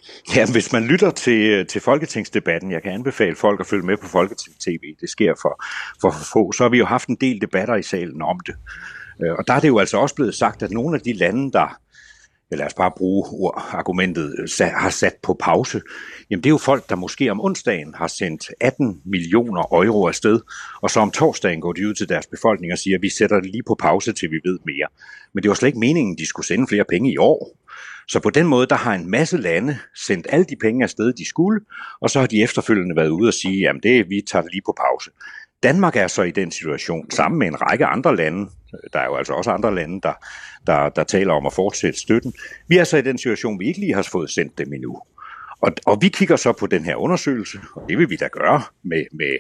[0.36, 3.98] Ja, hvis man lytter til, øh, til folketingsdebatten, jeg kan anbefale folk at følge med
[3.98, 5.64] på Folketing TV, det sker for,
[6.02, 8.56] for få, så har vi jo haft en del debatter i salen om det.
[9.24, 11.52] Øh, og der er det jo altså også blevet sagt, at nogle af de lande,
[11.52, 11.80] der,
[12.52, 15.82] ja, lad os bare bruge ord, argumentet, har sat på pause,
[16.30, 20.40] jamen det er jo folk, der måske om onsdagen har sendt 18 millioner euro afsted,
[20.82, 23.40] og så om torsdagen går de ud til deres befolkning og siger, at vi sætter
[23.40, 24.88] det lige på pause, til vi ved mere.
[25.34, 27.58] Men det var slet ikke meningen, de skulle sende flere penge i år.
[28.08, 31.30] Så på den måde, der har en masse lande sendt alle de penge afsted, de
[31.30, 31.62] skulle,
[32.02, 34.62] og så har de efterfølgende været ude og sige, jamen det, vi tager det lige
[34.66, 35.12] på pause.
[35.64, 38.50] Danmark er så i den situation, sammen med en række andre lande,
[38.94, 40.14] der er jo altså også andre lande, der,
[40.68, 42.34] der, der taler om at fortsætte støtten.
[42.68, 45.02] Vi er så i den situation, vi ikke lige har fået sendt dem endnu.
[45.62, 48.62] Og, og vi kigger så på den her undersøgelse, og det vil vi da gøre
[48.84, 49.38] med, med,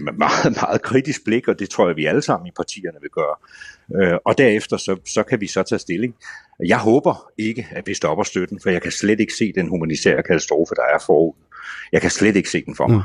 [0.00, 3.10] med meget, meget kritisk blik, og det tror jeg, vi alle sammen i partierne vil
[3.10, 3.36] gøre.
[3.96, 6.14] Øh, og derefter så, så kan vi så tage stilling.
[6.66, 10.22] Jeg håber ikke, at vi stopper støtten, for jeg kan slet ikke se den humanitære
[10.22, 11.32] katastrofe, der er forud.
[11.92, 12.96] Jeg kan slet ikke se den for mig.
[12.96, 13.02] Mm.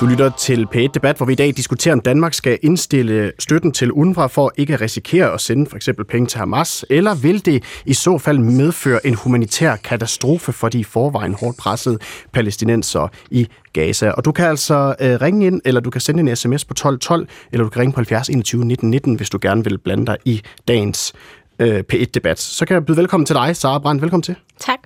[0.00, 3.72] Du lytter til P1 Debat, hvor vi i dag diskuterer, om Danmark skal indstille støtten
[3.72, 7.46] til UNRWA for ikke at risikere at sende for eksempel penge til Hamas, eller vil
[7.46, 11.98] det i så fald medføre en humanitær katastrofe for de i forvejen hårdt pressede
[12.32, 14.10] palæstinenser i Gaza.
[14.10, 17.28] Og du kan altså øh, ringe ind, eller du kan sende en sms på 1212,
[17.52, 20.16] eller du kan ringe på 70 21 19 19, hvis du gerne vil blande dig
[20.24, 21.12] i dagens
[21.58, 22.38] øh, P1-debat.
[22.38, 24.02] Så kan jeg byde velkommen til dig, Sara Brandt.
[24.02, 24.34] Velkommen til.
[24.60, 24.78] Tak.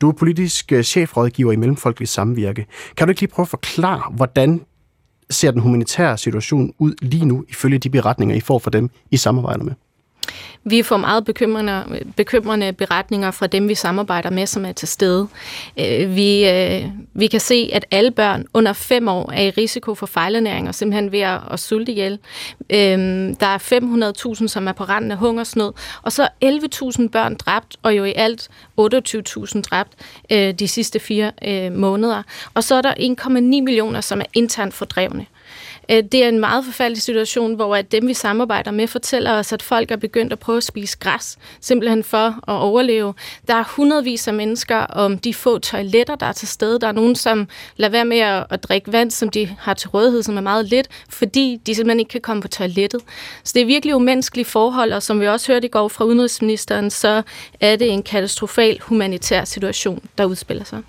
[0.00, 2.66] Du er politisk øh, chefrådgiver i Mellemfolkelig Samvirke.
[2.96, 4.60] Kan du ikke lige prøve at forklare, hvordan
[5.30, 9.16] ser den humanitære situation ud lige nu, ifølge de beretninger, I får fra dem, I
[9.16, 9.72] samarbejder med?
[10.64, 11.84] Vi får meget bekymrende,
[12.16, 15.28] bekymrende beretninger fra dem, vi samarbejder med, som er til stede.
[15.80, 16.84] Øh, vi, øh,
[17.14, 20.74] vi kan se, at alle børn under fem år er i risiko for fejlernæring og
[20.74, 22.18] simpelthen ved at sulte ihjel.
[22.70, 23.58] Øhm, der er
[24.38, 28.12] 500.000, som er på randen af hungersnød, og så 11.000 børn dræbt, og jo i
[28.16, 28.48] alt
[28.80, 29.92] 28.000 dræbt
[30.32, 31.32] øh, de sidste fire
[31.70, 32.22] måneder.
[32.54, 35.26] Og så er der 1,9 millioner, som er internt fordrevne.
[35.90, 39.52] Øh, det er en meget forfærdelig situation, hvor at dem, vi samarbejder med, fortæller os,
[39.52, 43.14] at folk er begyndt at prøve at spise græs, simpelthen for at overleve.
[43.48, 46.80] Der er hundredvis af mennesker om de få toiletter, der er til stede.
[46.80, 50.22] Der er nogen, som lader være med at, drikke vand, som de har til rådighed,
[50.22, 53.00] som er meget lidt, fordi de simpelthen ikke kan komme på toilettet.
[53.44, 56.90] Så det er virkelig umenneskelige forhold, og som vi også hørte i går fra udenrigsministeren,
[56.90, 57.22] så
[57.60, 60.82] er det en katastrofal humanitær situation, der udspiller sig.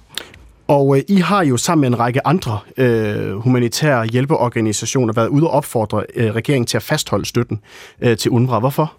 [0.67, 5.47] Og øh, I har jo sammen med en række andre øh, humanitære hjælpeorganisationer været ude
[5.47, 7.59] og opfordre øh, regeringen til at fastholde støtten
[8.01, 8.59] øh, til UNRWA.
[8.59, 8.93] Hvorfor?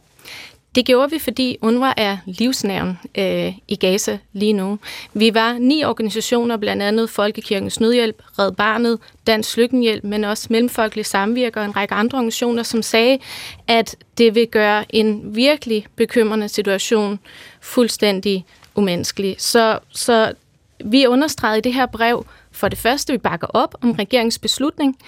[0.74, 4.78] Det gjorde vi, fordi UNRWA er livsnerven øh, i Gaza lige nu.
[5.14, 11.06] Vi var ni organisationer, blandt andet Folkekirkens Nødhjælp, Red Barnet, Dansk Lykkenhjælp, men også Mellemfolkelig
[11.06, 13.18] Samvirker og en række andre organisationer, som sagde,
[13.66, 17.18] at det vil gøre en virkelig bekymrende situation
[17.60, 19.36] fuldstændig umenneskelig.
[19.38, 20.32] Så, så
[20.84, 24.98] vi understregede i det her brev, for det første, vi bakker op om regeringens beslutning,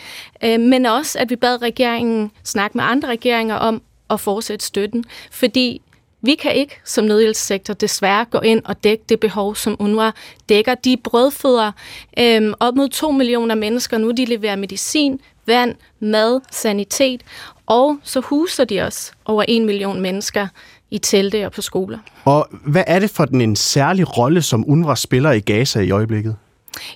[0.45, 5.05] øh, men også, at vi bad regeringen snakke med andre regeringer om at fortsætte støtten,
[5.31, 5.83] fordi
[6.23, 10.11] vi kan ikke som nødhjælpssektor desværre gå ind og dække det behov, som UNRWA
[10.49, 10.75] dækker.
[10.75, 11.73] De brødføder
[12.19, 14.11] øh, op mod to millioner mennesker nu.
[14.11, 17.23] De leverer medicin, vand, mad, sanitet,
[17.67, 20.47] og så huser de også over en million mennesker
[20.91, 21.99] i telte og på skoler.
[22.25, 25.91] Og hvad er det for den en særlig rolle, som UNRWA spiller i Gaza i
[25.91, 26.37] øjeblikket?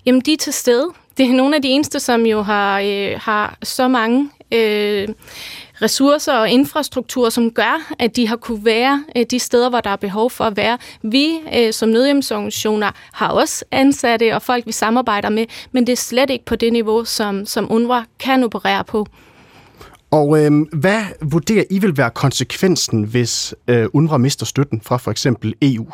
[0.06, 0.88] Jamen, de er til stede.
[1.16, 5.08] Det er nogle af de eneste, som jo har, øh, har så mange øh,
[5.82, 9.90] ressourcer og infrastruktur, som gør, at de har kunne være øh, de steder, hvor der
[9.90, 10.78] er behov for at være.
[11.02, 15.96] Vi øh, som nødhjemsorganisationer har også ansatte og folk, vi samarbejder med, men det er
[15.96, 19.06] slet ikke på det niveau, som, som UNRWA kan operere på.
[20.14, 25.10] Og øh, hvad vurderer I vil være konsekvensen, hvis øh, UNRWA mister støtten fra for
[25.10, 25.86] eksempel EU?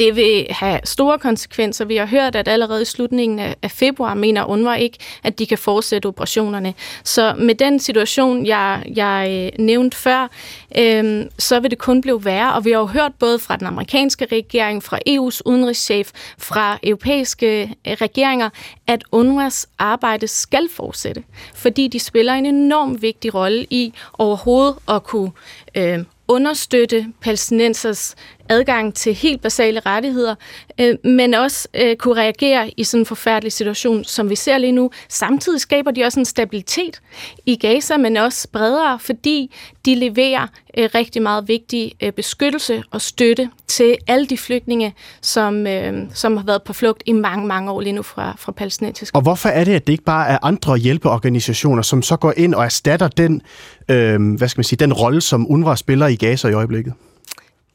[0.00, 1.84] Det vil have store konsekvenser.
[1.84, 5.58] Vi har hørt, at allerede i slutningen af februar mener UNRWA ikke, at de kan
[5.58, 6.74] fortsætte operationerne.
[7.04, 10.30] Så med den situation, jeg, jeg øh, nævnte før,
[10.78, 12.54] øh, så vil det kun blive værre.
[12.54, 17.62] Og vi har jo hørt både fra den amerikanske regering, fra EU's udenrigschef, fra europæiske
[17.62, 18.50] øh, regeringer,
[18.86, 21.22] at UNRWAs arbejde skal fortsætte,
[21.54, 25.30] fordi de spiller en enorm vigtig rolle i overhovedet at kunne
[25.74, 25.98] øh,
[26.30, 28.14] understøtte palæstinensers
[28.50, 30.34] adgang til helt basale rettigheder,
[30.80, 34.72] øh, men også øh, kunne reagere i sådan en forfærdelig situation, som vi ser lige
[34.72, 34.90] nu.
[35.08, 37.00] Samtidig skaber de også en stabilitet
[37.46, 39.54] i Gaza, men også bredere, fordi
[39.86, 40.46] de leverer
[40.78, 46.36] øh, rigtig meget vigtig øh, beskyttelse og støtte til alle de flygtninge, som, øh, som
[46.36, 49.16] har været på flugt i mange, mange år lige nu fra, fra palæstinensisk.
[49.16, 52.54] Og hvorfor er det, at det ikke bare er andre hjælpeorganisationer, som så går ind
[52.54, 53.42] og erstatter den,
[53.88, 56.92] øh, hvad skal man sige, den rolle, som UNRWA spiller i Gaza i øjeblikket?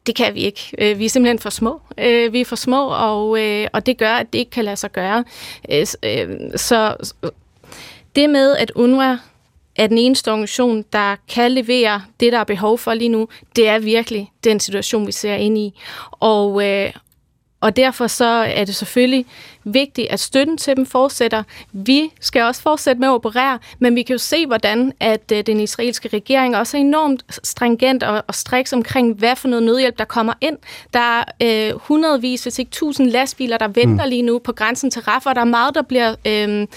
[0.07, 0.71] Det kan vi ikke.
[0.77, 1.81] Øh, vi er simpelthen for små.
[1.97, 4.75] Øh, vi er for små, og, øh, og det gør, at det ikke kan lade
[4.75, 5.23] sig gøre.
[5.71, 6.95] Øh, øh, så
[8.15, 9.17] det med, at UNRWA
[9.75, 13.67] er den eneste organisation, der kan levere det, der er behov for lige nu, det
[13.67, 15.73] er virkelig den situation, vi ser ind i.
[16.11, 16.93] Og, øh,
[17.61, 19.25] og derfor så er det selvfølgelig
[19.63, 21.43] vigtigt, at støtten til dem fortsætter.
[21.71, 25.43] Vi skal også fortsætte med at operere, men vi kan jo se, hvordan at øh,
[25.45, 29.97] den israelske regering også er enormt stringent og, og striks omkring, hvad for noget nødhjælp,
[29.97, 30.57] der kommer ind.
[30.93, 34.09] Der er øh, hundredvis, hvis ikke tusind lastbiler, der venter mm.
[34.09, 36.67] lige nu på grænsen til Rafah, og der er meget, der bliver øh,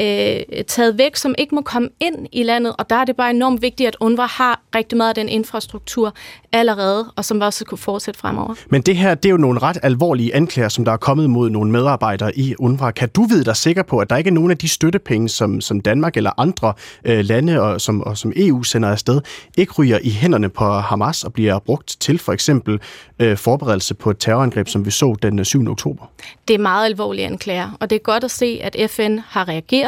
[0.00, 3.30] øh, taget væk, som ikke må komme ind i landet, og der er det bare
[3.30, 6.14] enormt vigtigt, at UNRWA har rigtig meget af den infrastruktur
[6.52, 8.54] allerede, og som også kunne fortsætte fremover.
[8.70, 11.50] Men det her, det er jo nogle ret alvorlige anklager, som der er kommet mod
[11.50, 12.90] nogle medarbejdere i UNRWA.
[12.90, 15.60] Kan du vide dig sikker på, at der ikke er nogen af de støttepenge, som,
[15.60, 16.72] som Danmark eller andre
[17.04, 19.20] øh, lande og som, og som EU sender afsted,
[19.56, 22.80] ikke ryger i hænderne på Hamas og bliver brugt til for eksempel
[23.18, 25.62] øh, forberedelse på et terrorangreb, som vi så den 7.
[25.62, 26.04] Øh, oktober?
[26.48, 29.85] Det er meget alvorlige anklager, og det er godt at se, at FN har reageret.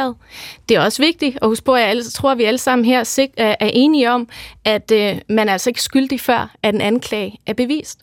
[0.69, 3.27] Det er også vigtigt at huske på, at jeg tror, at vi alle sammen her
[3.37, 4.27] er enige om,
[4.65, 7.99] at øh, man er altså ikke skyldig før, at en anklage er bevist.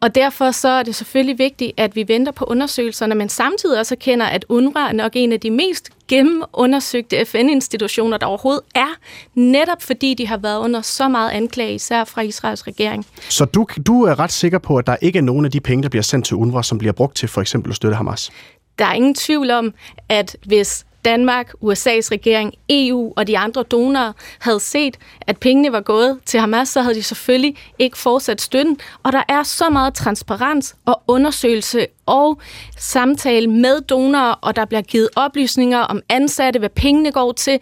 [0.00, 3.94] Og derfor så er det selvfølgelig vigtigt, at vi venter på undersøgelserne, men samtidig også
[3.94, 8.88] erkender, at UNRWA er nok en af de mest gennemundersøgte FN-institutioner, der overhovedet er,
[9.34, 13.06] netop fordi de har været under så meget anklage, især fra Israels regering.
[13.28, 15.82] Så du, du er ret sikker på, at der ikke er nogen af de penge,
[15.82, 18.30] der bliver sendt til UNRWA, som bliver brugt til for eksempel at støtte Hamas?
[18.78, 19.74] Der er ingen tvivl om,
[20.08, 25.80] at hvis Danmark, USA's regering, EU og de andre donorer havde set, at pengene var
[25.80, 28.78] gået til Hamas, så havde de selvfølgelig ikke fortsat støtten.
[29.02, 32.40] Og der er så meget transparens og undersøgelse og
[32.78, 37.58] samtale med donorer, og der bliver givet oplysninger om ansatte, hvad pengene går til.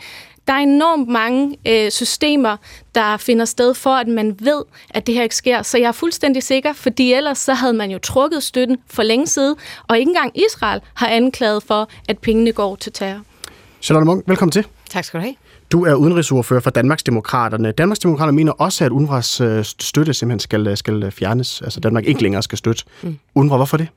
[0.47, 2.57] Der er enormt mange øh, systemer,
[2.95, 5.63] der finder sted for, at man ved, at det her ikke sker.
[5.63, 9.27] Så jeg er fuldstændig sikker, fordi ellers så havde man jo trukket støtten for længe
[9.27, 9.57] siden,
[9.89, 13.21] og ikke engang Israel har anklaget for, at pengene går til terror.
[13.85, 14.67] Charlotte Munk, velkommen til.
[14.91, 15.35] Tak skal du have.
[15.73, 17.73] Du er udenrigsordfører for Danmarksdemokraterne.
[17.73, 21.63] Danmarksdemokraterne mener også, at UNRWA's øh, støtte simpelthen skal, skal fjernes.
[21.63, 23.19] Altså Danmark ikke længere skal støtte mm.
[23.35, 23.57] UNRWA.
[23.57, 23.89] Hvorfor det?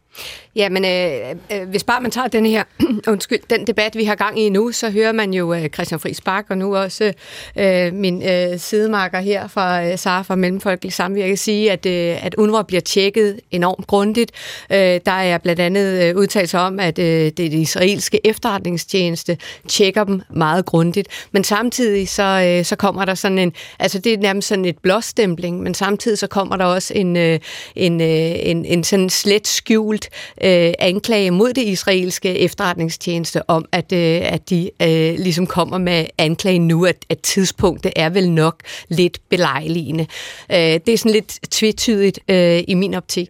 [0.57, 2.63] Ja, men øh, øh, hvis bare man tager den her,
[3.07, 6.21] undskyld, den debat, vi har gang i nu, så hører man jo øh, Christian Friis
[6.21, 7.13] Bak, og nu også
[7.55, 12.35] øh, min øh, sidemarker her fra øh, SAR, fra Mellemfolkelig Samvirke sige, at, øh, at
[12.35, 14.31] UNRWA bliver tjekket enormt grundigt.
[14.71, 20.03] Øh, der er blandt andet øh, udtalelser om, at øh, det, det israelske efterretningstjeneste tjekker
[20.03, 24.17] dem meget grundigt, men samtidig så, øh, så kommer der sådan en, altså det er
[24.17, 27.39] nærmest sådan et blåstempling, men samtidig så kommer der også en, øh,
[27.75, 28.07] en, øh,
[28.39, 30.06] en, en sådan slet skjult
[30.43, 36.05] øh, anklage mod det israelske efterretningstjeneste om, at, øh, at de øh, ligesom kommer med
[36.17, 40.07] anklagen nu, at, at tidspunktet er vel nok lidt belejligende.
[40.51, 43.29] Øh, det er sådan lidt tvetydigt øh, i min optik.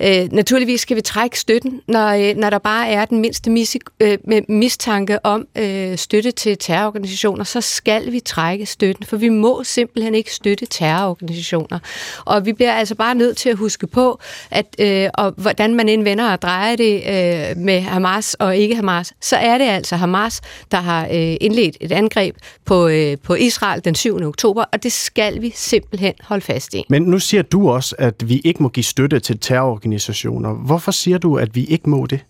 [0.00, 3.76] Øh, naturligvis skal vi trække støtten, når, øh, når der bare er den mindste mis,
[4.00, 9.28] øh, med mistanke om øh, støtte til terrororganisationer, så skal vi trække støtten, for vi
[9.28, 11.78] må simpelthen ikke støtte terrororganisationer.
[12.24, 15.88] Og vi bliver altså bare nødt til at huske på, at øh, og hvordan man
[15.88, 19.96] indvender vender og drejer det øh, med Hamas og ikke Hamas, så er det altså
[19.96, 24.16] Hamas, der har øh, indledt et angreb på, øh, på Israel den 7.
[24.22, 26.84] oktober, og det skal vi simpelthen holde fast i.
[26.88, 30.54] Men nu siger du også, at vi ikke må give støtte til terrororganisationer.
[30.54, 32.20] Hvorfor siger du, at vi ikke må det?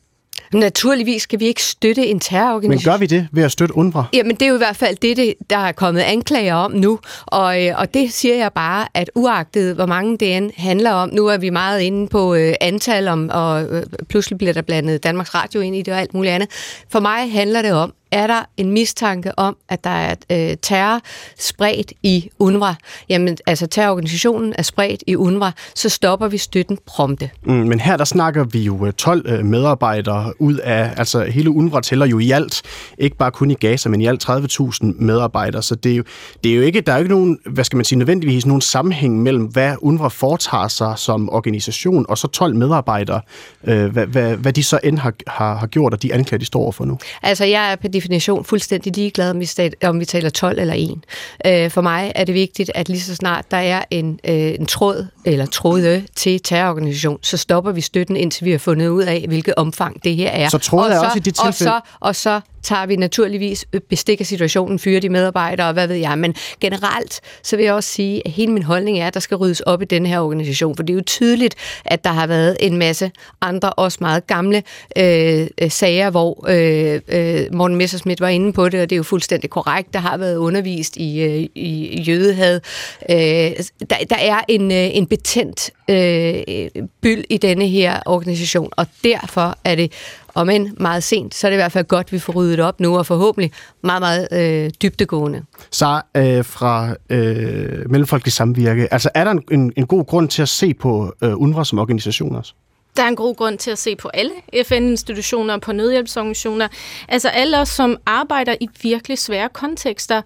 [0.54, 2.92] Naturligvis skal vi ikke støtte en terrororganisation.
[2.92, 4.04] Men gør vi det ved at støtte UNRWA?
[4.12, 6.98] Jamen, det er jo i hvert fald det, der er kommet anklager om nu.
[7.26, 11.10] Og, øh, og det siger jeg bare, at uagtet hvor mange det end handler om,
[11.12, 15.04] nu er vi meget inde på øh, antal, om, og øh, pludselig bliver der blandet
[15.04, 16.48] Danmarks Radio ind i det og alt muligt andet.
[16.90, 21.00] For mig handler det om, er der en mistanke om, at der er øh, terror
[21.38, 22.74] spredt i UNRWA,
[23.08, 27.30] jamen altså terrororganisationen er spredt i UNRWA, så stopper vi støtten prompte.
[27.42, 31.50] Mm, men her der snakker vi jo 12 øh, øh, medarbejdere ud af, altså hele
[31.50, 32.62] UNRWA tæller jo i alt,
[32.98, 36.04] ikke bare kun i Gaza, men i alt 30.000 medarbejdere, så det er, jo,
[36.44, 38.60] det er jo ikke, der er jo ikke nogen, hvad skal man sige, nødvendigvis nogen
[38.60, 43.20] sammenhæng mellem, hvad UNRWA foretager sig som organisation, og så 12 medarbejdere,
[43.64, 46.44] øh, hvad, hvad, hvad de så end har, har, har gjort, og de anklager, de
[46.44, 46.98] står for nu.
[47.22, 49.48] Altså jeg er på definition fuldstændig ligeglad, om vi,
[49.84, 51.64] om vi taler 12 eller 1.
[51.64, 54.66] Øh, for mig er det vigtigt, at lige så snart der er en, øh, en
[54.66, 59.24] tråd eller tråde til terrororganisation, så stopper vi støtten, indtil vi har fundet ud af,
[59.28, 60.48] hvilket omfang det her er.
[60.48, 61.50] Så tror jeg også i dit tilfælde...
[61.50, 65.72] Og så, og så tager vi naturligvis øh, bestik af situationen, fyrer de medarbejdere, og
[65.72, 66.18] hvad ved jeg.
[66.18, 69.36] Men generelt, så vil jeg også sige, at hele min holdning er, at der skal
[69.36, 70.76] ryddes op i den her organisation.
[70.76, 74.62] For det er jo tydeligt, at der har været en masse andre, også meget gamle
[74.96, 78.98] øh, øh sager, hvor øh, øh, Morten Messerschmidt var inde på det, og det er
[78.98, 79.92] jo fuldstændig korrekt.
[79.92, 82.60] Der har været undervist i, øh, i jødehad.
[83.10, 83.16] Øh,
[83.90, 89.58] der, der er en, øh, en betændt øh, byld i denne her organisation, og derfor
[89.64, 89.92] er det
[90.34, 92.60] om end meget sent, så er det i hvert fald godt, at vi får ryddet
[92.60, 95.42] op nu, og forhåbentlig meget, meget øh, dybtegående.
[95.70, 100.42] Så øh, fra øh, Mellemfolkelig Samvirke, altså er der en, en, en god grund til
[100.42, 102.54] at se på øh, UNRWA som organisation også?
[102.96, 104.32] Der er en god grund til at se på alle
[104.64, 106.68] FN-institutioner og på nødhjælpsorganisationer.
[107.08, 110.22] Altså alle os, som arbejder i virkelig svære kontekster.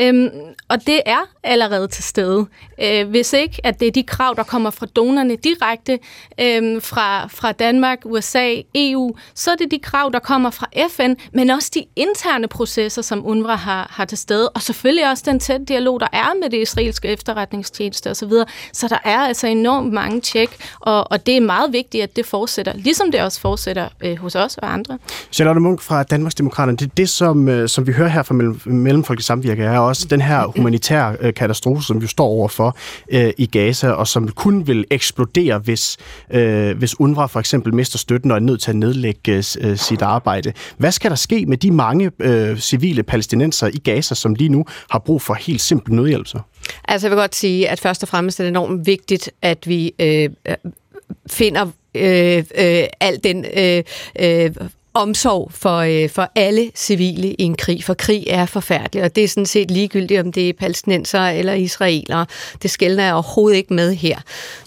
[0.00, 0.30] Øhm,
[0.68, 2.46] og det er allerede til stede.
[2.82, 5.98] Øh, hvis ikke, at det er de krav, der kommer fra donerne direkte
[6.40, 11.14] øhm, fra, fra Danmark, USA, EU, så er det de krav, der kommer fra FN,
[11.32, 14.48] men også de interne processer, som UNRWA har, har til stede.
[14.48, 18.30] Og selvfølgelig også den tætte dialog, der er med det israelske efterretningstjeneste osv.
[18.30, 22.10] Så, så der er altså enormt mange tjek, og, og det er meget vigtigt, vigtigt,
[22.10, 24.98] at det fortsætter, ligesom det også fortsætter øh, hos os og andre.
[25.32, 29.24] Charlotte Munk fra Danmarksdemokraterne, det, det som, øh, som vi hører her fra mellem, Mellemfolkelig
[29.24, 32.76] Samvirke, er også den her humanitære øh, katastrofe, som vi står overfor
[33.12, 35.96] øh, i Gaza, og som kun vil eksplodere, hvis,
[36.30, 40.02] øh, hvis UNRWA for eksempel mister støtten og er nødt til at nedlægge øh, sit
[40.02, 40.52] arbejde.
[40.78, 44.64] Hvad skal der ske med de mange øh, civile palæstinenser i Gaza, som lige nu
[44.90, 46.26] har brug for helt simpel nødhjælp?
[46.26, 46.38] Så?
[46.88, 49.94] Altså jeg vil godt sige, at først og fremmest er det enormt vigtigt, at vi
[49.98, 50.28] øh,
[51.30, 51.66] finder
[51.98, 53.82] øh, øh, al den øh,
[54.18, 54.50] øh,
[54.96, 59.24] omsorg for, øh, for alle civile i en krig, for krig er forfærdelig, og det
[59.24, 62.26] er sådan set ligegyldigt, om det er palæstinenser eller israelere.
[62.62, 64.18] Det skældner jeg overhovedet ikke med her.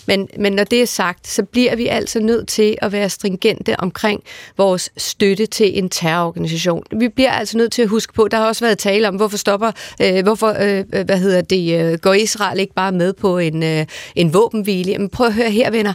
[0.10, 3.80] Men, men når det er sagt, så bliver vi altså nødt til at være stringente
[3.80, 4.24] omkring
[4.58, 6.84] vores støtte til en terrororganisation.
[7.00, 9.38] Vi bliver altså nødt til at huske på, der har også været tale om, hvorfor
[9.38, 13.63] stopper, øh, hvorfor, øh, hvad hedder det, øh, går Israel ikke bare med på en,
[13.63, 14.98] øh, en våbenhvile?
[14.98, 15.93] Men prøv at høre her, venner.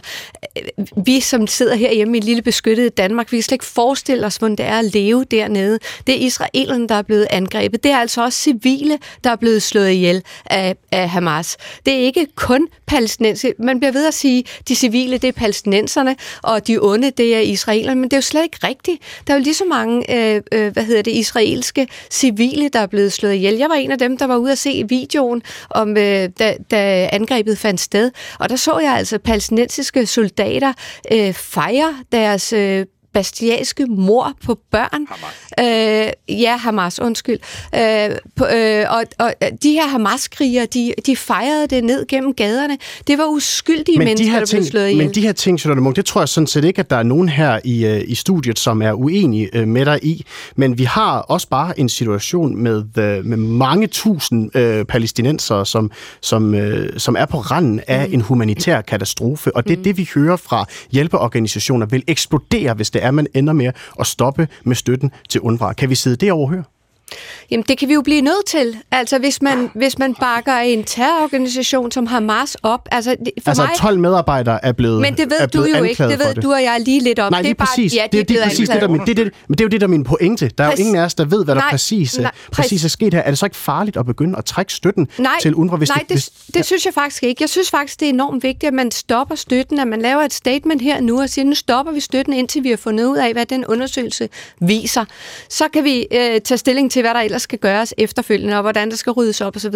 [1.05, 4.25] Vi, som sidder her hjemme i et lille beskyttet Danmark, vi kan slet ikke forestille
[4.25, 5.79] os, hvordan det er at leve dernede.
[6.07, 7.83] Det er israelerne, der er blevet angrebet.
[7.83, 11.57] Det er altså også civile, der er blevet slået ihjel af, af Hamas.
[11.85, 13.53] Det er ikke kun palæstinensiske.
[13.59, 17.39] Man bliver ved at sige, de civile, det er palæstinenserne, og de onde, det er
[17.39, 19.01] israelerne, men det er jo slet ikke rigtigt.
[19.27, 22.87] Der er jo lige så mange, øh, øh, hvad hedder det, israelske civile, der er
[22.87, 23.55] blevet slået ihjel.
[23.55, 27.09] Jeg var en af dem, der var ude at se videoen, om, øh, da, da
[27.11, 30.73] angrebet fandt sted, og der så jeg altså palæstinensiske soldater
[31.11, 35.07] øh, fejre deres øh, bastialske mor på børn.
[35.09, 36.07] Hamas.
[36.27, 37.39] Øh, ja, Hamas, undskyld.
[37.75, 42.77] Øh, på, øh, og, og de her Hamas-krigere, de, de fejrede det ned gennem gaderne.
[43.07, 45.05] Det var uskyldige men mennesker, de her der ting, blev slået ihjel.
[45.05, 47.03] Men de her ting, Charlotte Munk, det tror jeg sådan set ikke, at der er
[47.03, 50.25] nogen her i, uh, i studiet, som er uenige uh, med dig i.
[50.55, 52.83] Men vi har også bare en situation med,
[53.23, 56.61] med mange tusind uh, palæstinenser, som, som, uh,
[56.97, 58.13] som er på randen af mm.
[58.13, 59.55] en humanitær katastrofe.
[59.55, 59.83] Og det er mm.
[59.83, 64.47] det, vi hører fra hjælpeorganisationer, vil eksplodere, hvis det er, man ender med at stoppe
[64.63, 65.73] med støtten til UNRWA.
[65.73, 66.63] Kan vi sidde det overhøre?
[67.51, 68.77] Jamen, det kan vi jo blive nødt til.
[68.91, 72.87] Altså, hvis man, hvis man bakker en terrororganisation som Hamas op.
[72.91, 76.03] Altså, for altså mig, 12 medarbejdere er blevet Men det ved du jo ikke.
[76.03, 76.43] Det ved det.
[76.43, 77.33] du og jeg lige lidt om.
[77.33, 77.95] Nej, det er bare, præcis.
[77.95, 79.69] Ja, det, er, det, er præcis det, der, min, det, det, men det er jo
[79.69, 80.51] det, der er min pointe.
[80.57, 82.89] Der er jo ingen af os, der ved, hvad der nej, præcis, nej, præcis er
[82.89, 83.21] sket her.
[83.21, 85.77] Er det så ikke farligt at begynde at trække støtten nej, til UNRWA?
[85.77, 87.43] Hvis nej, det, hvis, det, det synes jeg faktisk ikke.
[87.43, 90.33] Jeg synes faktisk, det er enormt vigtigt, at man stopper støtten, at man laver et
[90.33, 93.33] statement her nu og siger, nu stopper vi støtten, indtil vi har fundet ud af,
[93.33, 95.05] hvad den undersøgelse viser.
[95.49, 98.89] Så kan vi øh, tage stilling til, hvad der ellers skal gøres efterfølgende, og hvordan
[98.89, 99.75] der skal ryddes op osv.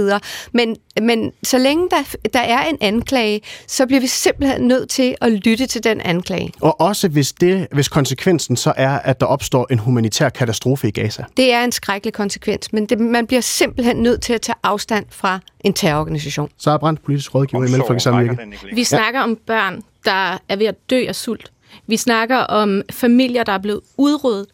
[0.51, 5.15] Men, men så længe der, der er en anklage, så bliver vi simpelthen nødt til
[5.21, 6.51] at lytte til den anklage.
[6.61, 10.91] Og også hvis, det, hvis konsekvensen så er, at der opstår en humanitær katastrofe i
[10.91, 11.23] Gaza.
[11.37, 15.05] Det er en skrækkelig konsekvens, men det, man bliver simpelthen nødt til at tage afstand
[15.09, 16.49] fra en terrororganisation.
[16.57, 18.37] Så er Brandt politisk rådgiver i Mellemfolkesamvirke.
[18.73, 19.23] Vi snakker ja.
[19.23, 21.51] om børn, der er ved at dø af sult.
[21.87, 24.47] Vi snakker om familier, der er blevet udryddet.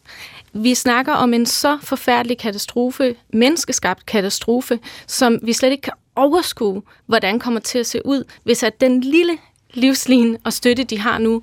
[0.62, 6.82] Vi snakker om en så forfærdelig katastrofe, menneskeskabt katastrofe, som vi slet ikke kan overskue,
[7.06, 9.38] hvordan kommer til at se ud, hvis at den lille
[9.74, 11.42] livslin og støtte, de har nu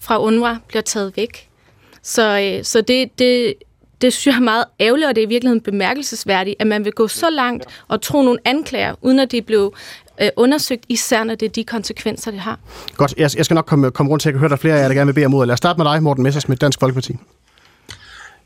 [0.00, 1.48] fra UNRWA, bliver taget væk.
[2.02, 3.54] Så, øh, så det, det,
[4.00, 6.92] det synes jeg er meget ærgerligt, og det er i virkeligheden bemærkelsesværdigt, at man vil
[6.92, 9.74] gå så langt og tro nogle anklager, uden at de blev
[10.20, 12.58] øh, undersøgt, især når det er de konsekvenser, det har.
[12.96, 14.74] Godt, jeg, jeg skal nok komme, komme rundt til, at jeg kan høre, der flere
[14.74, 15.48] af jer, der gerne vil bede om ordet.
[15.48, 17.16] Lad os starte med dig, Morten Messersmith, Dansk Folkeparti.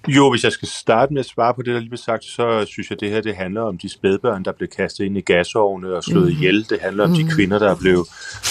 [0.09, 2.65] Jo, hvis jeg skal starte med at svare på det, der lige blev sagt, så
[2.67, 5.21] synes jeg, at det her det handler om de spædbørn, der blev kastet ind i
[5.21, 6.31] gasovne og slået mm.
[6.31, 6.67] ihjel.
[6.71, 7.17] Det handler om mm.
[7.17, 7.33] de mhm.
[7.33, 8.07] kvinder, der blev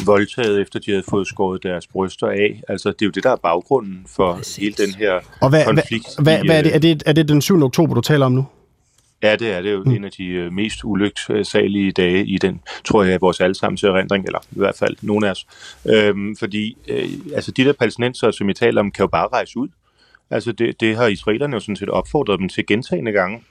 [0.06, 2.62] voldtaget, efter de havde fået skåret deres bryster af.
[2.68, 4.56] Altså, det er jo det, der er baggrunden for Præcis.
[4.56, 6.08] hele den her og hvad, konflikt.
[6.20, 7.64] Hvad, hvad, er, det, er, det, er det den 7.
[7.64, 8.45] oktober, du taler om nu?
[9.24, 9.91] Ja, det er det jo mm.
[9.91, 14.39] en af de øh, mest ulyksalige dage i den, tror jeg, vores allesammens erindring, eller
[14.52, 15.47] i hvert fald nogen af os.
[15.89, 19.58] Øhm, fordi øh, altså de der palæstinenser, som I taler om, kan jo bare rejse
[19.58, 19.68] ud.
[20.32, 23.43] Altså det, det har israelerne jo sådan set opfordret dem til gentagende gange.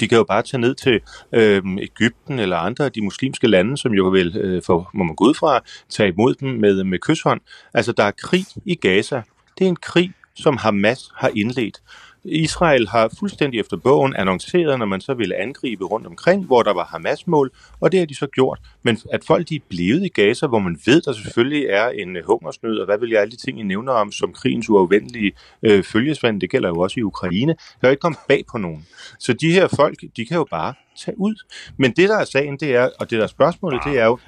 [0.00, 1.00] De kan jo bare tage ned til
[1.32, 5.14] øh, Ægypten eller andre af de muslimske lande, som jo vil, øh, for, må man
[5.14, 7.40] gå ud fra, tage imod dem med, med kysshånd.
[7.74, 9.22] Altså der er krig i Gaza.
[9.58, 11.82] Det er en krig, som Hamas har indledt.
[12.24, 16.74] Israel har fuldstændig efter bogen annonceret, når man så ville angribe rundt omkring, hvor der
[16.74, 17.50] var Hamas-mål,
[17.80, 18.58] og det har de så gjort.
[18.82, 22.16] Men at folk de er blevet i Gaza, hvor man ved, der selvfølgelig er en
[22.16, 25.32] øh, hungersnød, og hvad vil jeg alle de ting, I nævner om, som krigens uafvendelige
[25.62, 28.86] øh, følgesvand, det gælder jo også i Ukraine, der har ikke kommet bag på nogen.
[29.18, 31.34] Så de her folk, de kan jo bare tage ud.
[31.76, 34.18] Men det, der er sagen, det er, og det der er spørgsmålet, det er jo,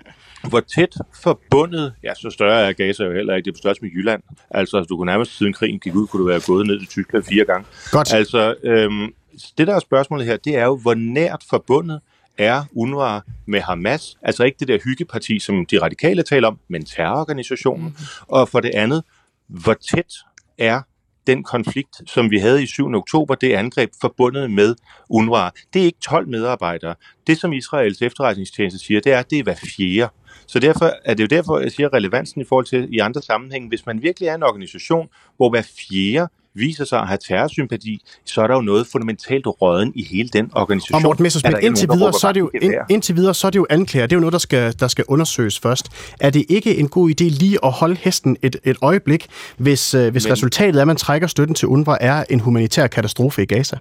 [0.49, 3.83] hvor tæt forbundet, ja, så større er Gaza jo heller ikke, det er på størrelse
[3.83, 4.23] med Jylland.
[4.51, 7.25] Altså, du kunne nærmest siden krigen gik ud, kunne du være gået ned til Tyskland
[7.25, 7.67] fire gange.
[7.93, 8.15] Godt.
[8.15, 9.15] Altså, øhm,
[9.59, 12.01] det der er spørgsmålet her, det er jo, hvor nært forbundet
[12.39, 16.85] er UNRWA med Hamas, altså ikke det der hyggeparti, som de radikale taler om, men
[16.85, 17.85] terrororganisationen.
[17.85, 17.95] Mm.
[18.29, 19.03] Og for det andet,
[19.49, 20.15] hvor tæt
[20.59, 20.83] er
[21.27, 22.95] den konflikt, som vi havde i 7.
[22.95, 24.75] oktober, det angreb forbundet med
[25.11, 25.51] UNRWA.
[25.75, 26.95] Det er ikke 12 medarbejdere.
[27.27, 30.13] Det, som Israels efterretningstjeneste siger, det er, at det er hver fjerde.
[30.47, 33.69] Så derfor er det jo derfor, jeg siger relevansen i forhold til i andre sammenhænge.
[33.69, 38.43] Hvis man virkelig er en organisation, hvor hver fjerde viser sig at have terrorsympati, så
[38.43, 40.95] er der jo noget fundamentalt råden i hele den organisation.
[40.95, 43.59] Og Morten Messersmith, indtil, videre, så er det jo, ind, indtil videre, så er det
[43.59, 44.07] jo anklager.
[44.07, 45.89] Det er jo noget, der skal, der skal undersøges først.
[46.21, 49.27] Er det ikke en god idé lige at holde hesten et, et øjeblik,
[49.57, 52.87] hvis, øh, hvis Men, resultatet er, at man trækker støtten til UNRWA, er en humanitær
[52.87, 53.79] katastrofe i Gaza?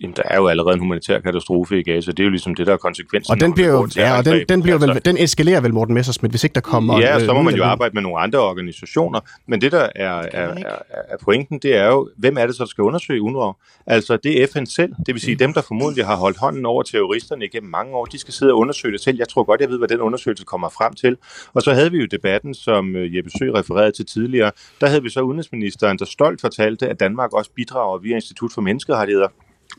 [0.00, 2.10] Jamen, der er jo allerede en humanitær katastrofe i Gaza.
[2.10, 3.32] Det er jo ligesom det, der er konsekvensen.
[3.32, 5.94] Og den, bliver jo, ja, og den, den, bliver altså, vel, den eskalerer vel, Morten
[5.94, 6.98] Messersmith, hvis ikke der kommer...
[6.98, 9.20] Ja, så må man jo arbejde med nogle andre organisationer.
[9.46, 12.64] Men det, der er, er, er, er pointen, det er jo, hvem er det så,
[12.64, 13.52] der skal undersøge UNRWA?
[13.86, 14.94] Altså, det er FN selv.
[15.06, 18.18] Det vil sige, dem, der formodentlig har holdt hånden over terroristerne igennem mange år, de
[18.18, 19.18] skal sidde og undersøge det selv.
[19.18, 21.16] Jeg tror godt, jeg ved, hvad den undersøgelse kommer frem til.
[21.54, 24.52] Og så havde vi jo debatten, som øh, Jeppe Sø refererede til tidligere.
[24.80, 28.60] Der havde vi så udenrigsministeren, der stolt fortalte, at Danmark også bidrager via Institut for
[28.60, 29.28] Menneskerettigheder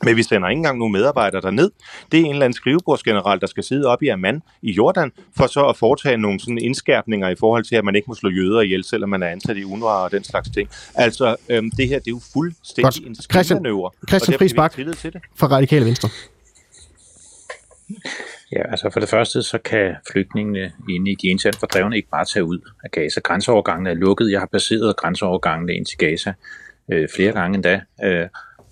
[0.03, 1.71] men vi sender ikke engang nogen medarbejdere derned.
[2.11, 5.47] Det er en eller anden skrivebordsgeneral, der skal sidde op i Amman i Jordan, for
[5.47, 8.61] så at foretage nogle sådan indskærpninger i forhold til, at man ikke må slå jøder
[8.61, 10.69] ihjel, selvom man er ansat i UNRWA og den slags ting.
[10.95, 13.07] Altså, øhm, det her, det er jo fuldstændig Godt.
[13.07, 13.91] en skrivemanøvre.
[14.09, 14.53] Christian Friis
[15.35, 16.09] fra Radikale Venstre.
[18.51, 22.25] Ja, altså for det første, så kan flygtningene inde i de internt fordrevne ikke bare
[22.25, 23.19] tage ud af Gaza.
[23.19, 24.31] Grænseovergangene er lukket.
[24.31, 26.33] Jeg har passeret grænseovergangene ind til Gaza
[26.91, 27.81] øh, flere gange endda.
[28.03, 28.27] Øh,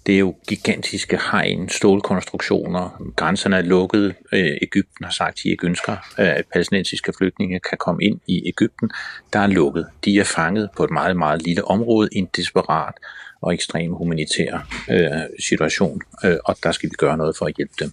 [0.05, 4.15] det er jo gigantiske hegn, stålkonstruktioner, grænserne er lukket.
[4.33, 8.19] Øh, Ægypten har sagt, at de ikke ønsker, øh, at palæstinensiske flygtninge kan komme ind
[8.27, 8.91] i Ægypten.
[9.33, 9.87] Der er lukket.
[10.05, 12.93] De er fanget på et meget, meget lille område i en desperat
[13.41, 17.73] og ekstrem humanitær øh, situation, øh, og der skal vi gøre noget for at hjælpe
[17.79, 17.91] dem.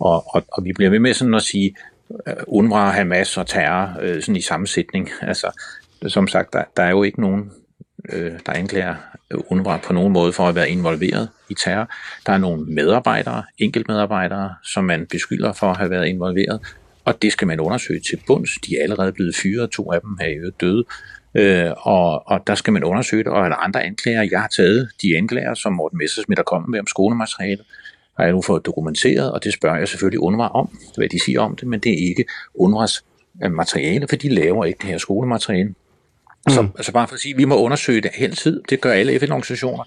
[0.00, 1.74] Og, og, og vi bliver ved med sådan at sige,
[2.08, 5.10] uh, UNRWA, Hamas og terror øh, sådan i sammensætning.
[5.20, 5.62] Altså,
[6.06, 7.52] som sagt, der, der er jo ikke nogen
[8.12, 8.94] øh, der anklager
[9.30, 11.90] øh, UNRWA på nogen måde for at være involveret i terror.
[12.26, 16.60] Der er nogle medarbejdere, enkeltmedarbejdere, som man beskylder for at have været involveret,
[17.04, 18.50] og det skal man undersøge til bunds.
[18.66, 20.84] De er allerede blevet fyret, to af dem er jo døde,
[21.34, 24.48] øh, og, og der skal man undersøge det, og er der andre anklager, jeg har
[24.48, 27.64] taget de anklager, som Morten Messersmith er kommet med om skolematerialet,
[28.16, 31.40] har jeg nu fået dokumenteret, og det spørger jeg selvfølgelig UNRWA om, hvad de siger
[31.40, 33.04] om det, men det er ikke UNRWAs
[33.44, 35.74] øh, materiale, for de laver ikke det her skolemateriale.
[36.46, 36.52] Mm.
[36.52, 38.62] Så altså bare for at sige, at vi må undersøge det hele tid.
[38.70, 39.84] Det gør alle FN-organisationer.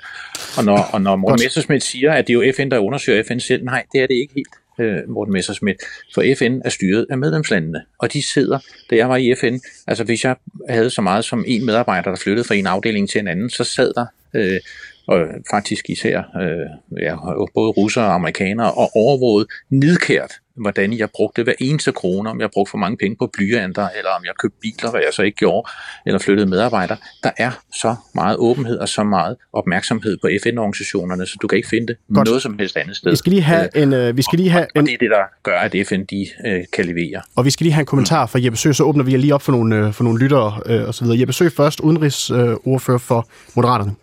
[0.57, 3.39] Og når, og når Morten Messersmith siger, at det er jo FN, der undersøger FN
[3.39, 4.47] selv, nej, det er det ikke helt,
[4.79, 5.79] øh, Morten Messersmith.
[6.13, 10.03] For FN er styret af medlemslandene, og de sidder, da jeg var i FN, altså
[10.03, 10.35] hvis jeg
[10.69, 13.63] havde så meget som en medarbejder, der flyttede fra en afdeling til en anden, så
[13.63, 14.59] sad der øh,
[15.07, 17.15] og faktisk især øh, ja,
[17.53, 22.49] både russere og amerikanere, og overvåget nidkært, hvordan jeg brugte hver eneste krone, om jeg
[22.53, 25.37] brugte for mange penge på blyanter, eller om jeg købte biler, hvad jeg så ikke
[25.37, 25.69] gjorde,
[26.05, 26.97] eller flyttede medarbejdere.
[27.23, 31.69] Der er så meget åbenhed og så meget opmærksomhed på FN-organisationerne, så du kan ikke
[31.69, 32.27] finde det Godt.
[32.27, 33.11] noget som helst andet sted.
[33.11, 33.93] Vi skal lige have en...
[33.93, 34.81] Øh, vi skal lige have og, en...
[34.81, 37.21] og det er det, der gør, at FN de, øh, kan levere.
[37.35, 39.41] Og vi skal lige have en kommentar fra Jeppe Sø, så åbner vi lige op
[39.41, 41.07] for nogle, øh, for nogle lyttere øh, osv.
[41.07, 43.95] Jeppe Sø først, udenrigsordfører øh, for Moderaterne.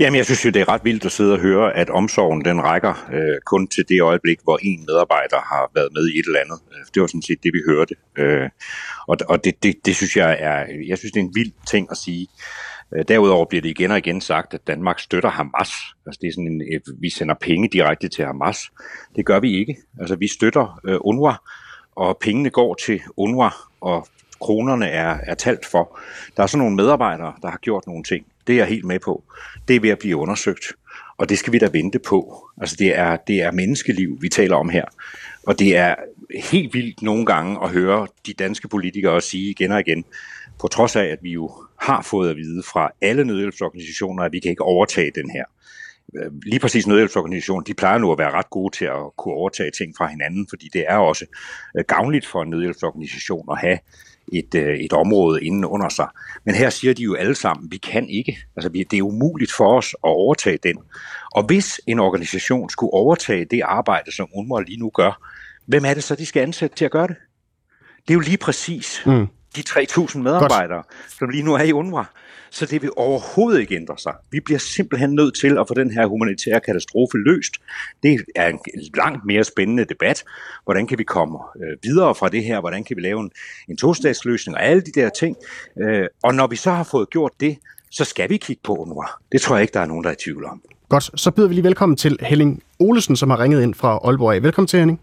[0.00, 2.60] Jamen, jeg synes jo, det er ret vildt at sidde og høre, at omsorgen den
[2.62, 6.40] rækker øh, kun til det øjeblik, hvor en medarbejder har været med i et eller
[6.40, 6.58] andet.
[6.72, 7.94] Øh, det var sådan set det, vi hørte.
[8.18, 8.48] Øh,
[9.08, 11.88] og og det, det, det synes jeg er, jeg synes, det er en vild ting
[11.90, 12.28] at sige.
[12.94, 15.70] Øh, derudover bliver det igen og igen sagt, at Danmark støtter Hamas.
[16.06, 18.58] Altså det er sådan en, øh, vi sender penge direkte til Hamas.
[19.16, 19.76] Det gør vi ikke.
[20.00, 21.34] Altså vi støtter øh, UNRWA,
[21.96, 23.50] og pengene går til UNRWA,
[23.80, 24.08] og
[24.40, 25.98] kronerne er, er talt for.
[26.36, 28.26] Der er sådan nogle medarbejdere, der har gjort nogle ting.
[28.48, 29.24] Det er jeg helt med på.
[29.68, 30.64] Det er ved at blive undersøgt.
[31.18, 32.48] Og det skal vi da vente på.
[32.60, 34.84] Altså det er, det er menneskeliv, vi taler om her.
[35.46, 35.94] Og det er
[36.44, 40.04] helt vildt nogle gange at høre de danske politikere sige igen og igen,
[40.60, 44.40] på trods af, at vi jo har fået at vide fra alle nødhjælpsorganisationer, at vi
[44.40, 45.44] kan ikke overtage den her.
[46.46, 49.94] Lige præcis nødhjælpsorganisationer, de plejer nu at være ret gode til at kunne overtage ting
[49.98, 51.26] fra hinanden, fordi det er også
[51.86, 53.78] gavnligt for en nødhjælpsorganisation at have
[54.32, 56.08] et, øh, et område inden under sig.
[56.44, 58.38] Men her siger de jo alle sammen, vi kan ikke.
[58.56, 60.78] Altså, det er umuligt for os at overtage den.
[61.32, 65.30] Og hvis en organisation skulle overtage det arbejde, som UNRWA lige nu gør,
[65.66, 67.16] hvem er det så, de skal ansætte til at gøre det?
[68.08, 69.26] Det er jo lige præcis mm.
[69.56, 71.16] de 3.000 medarbejdere, Godt.
[71.18, 72.04] som lige nu er i UNRWA
[72.50, 74.12] så det vil overhovedet ikke ændre sig.
[74.30, 77.52] Vi bliver simpelthen nødt til at få den her humanitære katastrofe løst.
[78.02, 78.58] Det er en
[78.96, 80.24] langt mere spændende debat.
[80.64, 82.60] Hvordan kan vi komme øh, videre fra det her?
[82.60, 83.30] Hvordan kan vi lave en,
[83.68, 85.36] en tostatsløsning og alle de der ting?
[85.80, 87.58] Øh, og når vi så har fået gjort det,
[87.90, 89.06] så skal vi kigge på UNRWA.
[89.32, 90.62] Det tror jeg ikke, der er nogen, der er i tvivl om.
[90.88, 94.42] Godt, så byder vi lige velkommen til Helling Olesen, som har ringet ind fra Aalborg.
[94.42, 95.00] Velkommen til, Henning.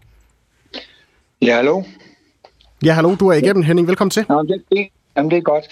[1.42, 1.82] Ja, hallo.
[2.84, 3.88] Ja, hallo, du er igennem, Henning.
[3.88, 4.24] Velkommen til.
[4.28, 5.64] Det, det, jamen, det er godt.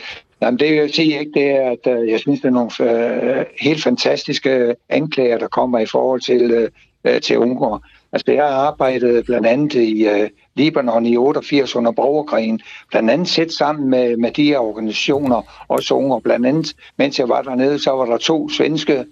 [0.43, 3.45] Jamen, det jeg sige ikke, det er, at øh, jeg synes, det er nogle øh,
[3.61, 6.71] helt fantastiske øh, anklager, der kommer i forhold til,
[7.05, 7.81] uh, til Ungarn.
[8.13, 13.29] Altså, jeg har arbejdet blandt andet i uh, Libanon i 88 under borgerkrigen, blandt andet
[13.29, 16.19] set sammen med, med de her organisationer, også unger.
[16.19, 19.05] Blandt andet, mens jeg var dernede, så var der to svenske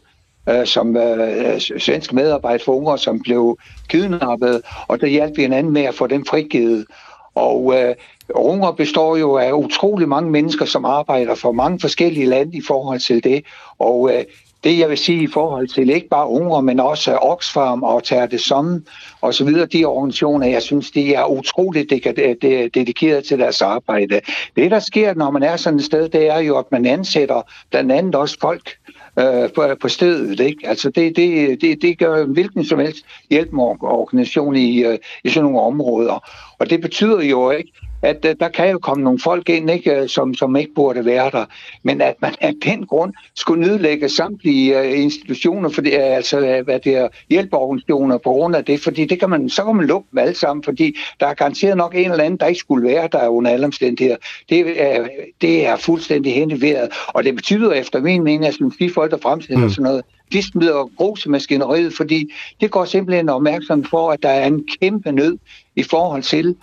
[0.65, 3.59] som øh, svenske medarbejdere for unger, som blev
[3.89, 6.87] kidnappet, og der hjalp vi hinanden med at få dem frigivet.
[7.35, 7.95] Og øh,
[8.37, 13.01] Runger består jo af utrolig mange mennesker, som arbejder for mange forskellige lande i forhold
[13.01, 13.45] til det.
[13.79, 14.25] Og øh,
[14.65, 18.05] det jeg vil sige i forhold til ikke bare Unger, men også øh, Oxfam og
[18.05, 18.83] Terre de Somme
[19.21, 24.21] og så videre, de organisationer, jeg synes, de er utroligt øh, dedikeret til deres arbejde.
[24.57, 27.43] Det, der sker, når man er sådan et sted, det er jo, at man ansætter
[27.71, 28.77] blandt andet også folk,
[29.19, 30.41] øh, på, på stedet.
[30.41, 30.69] Ikke?
[30.69, 35.61] Altså det, det, det, det gør hvilken som helst hjælpeorganisation i, øh, i sådan nogle
[35.61, 36.29] områder.
[36.59, 37.73] Og det betyder jo ikke,
[38.03, 41.05] at uh, der kan jo komme nogle folk ind, ikke, øh, som, som ikke burde
[41.05, 41.45] være der.
[41.83, 46.63] Men at man af den grund skulle nedlægge samtlige uh, institutioner, for det er altså
[46.65, 49.87] hvad det er, hjælpeorganisationer på grund af det, fordi det kan man, så kan man
[49.87, 52.89] lukke dem alle sammen, fordi der er garanteret nok en eller anden, der ikke skulle
[52.89, 54.17] være der under alle omstændigheder.
[54.49, 55.09] Det er,
[55.41, 59.65] det er fuldstændig henvejret, og det betyder efter min mening, at de folk, der fremstiller
[59.65, 59.71] mm.
[59.71, 64.29] sådan noget, de smider grus i maskineriet, fordi det går simpelthen opmærksom for, at der
[64.29, 65.39] er en kæmpe nød
[65.77, 66.57] i forhold til,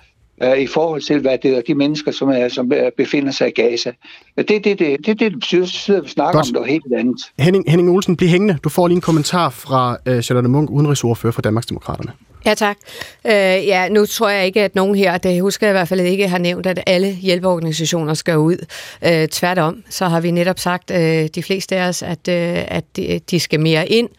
[0.44, 3.52] øh, i forhold til, hvad det er, de mennesker, som, er, som befinder sig i
[3.52, 3.92] Gaza.
[4.38, 6.48] Det er det, det, det, det, betyder, at vi snakker Godt.
[6.48, 7.22] om noget helt andet.
[7.40, 8.58] Henning, Henning Olsen, bliv hængende.
[8.64, 12.12] Du får lige en kommentar fra uh, Charlotte Munk, udenrigsordfører for Danmarksdemokraterne.
[12.46, 12.78] Ja, tak.
[13.26, 13.34] Øh,
[13.68, 16.28] ja, nu tror jeg ikke, at nogen her, det husker jeg i hvert fald ikke,
[16.28, 18.66] har nævnt, at alle hjælpeorganisationer skal ud.
[19.06, 22.84] Øh, tværtom, så har vi netop sagt, øh, de fleste af os, at, øh, at
[22.96, 24.10] de, de skal mere ind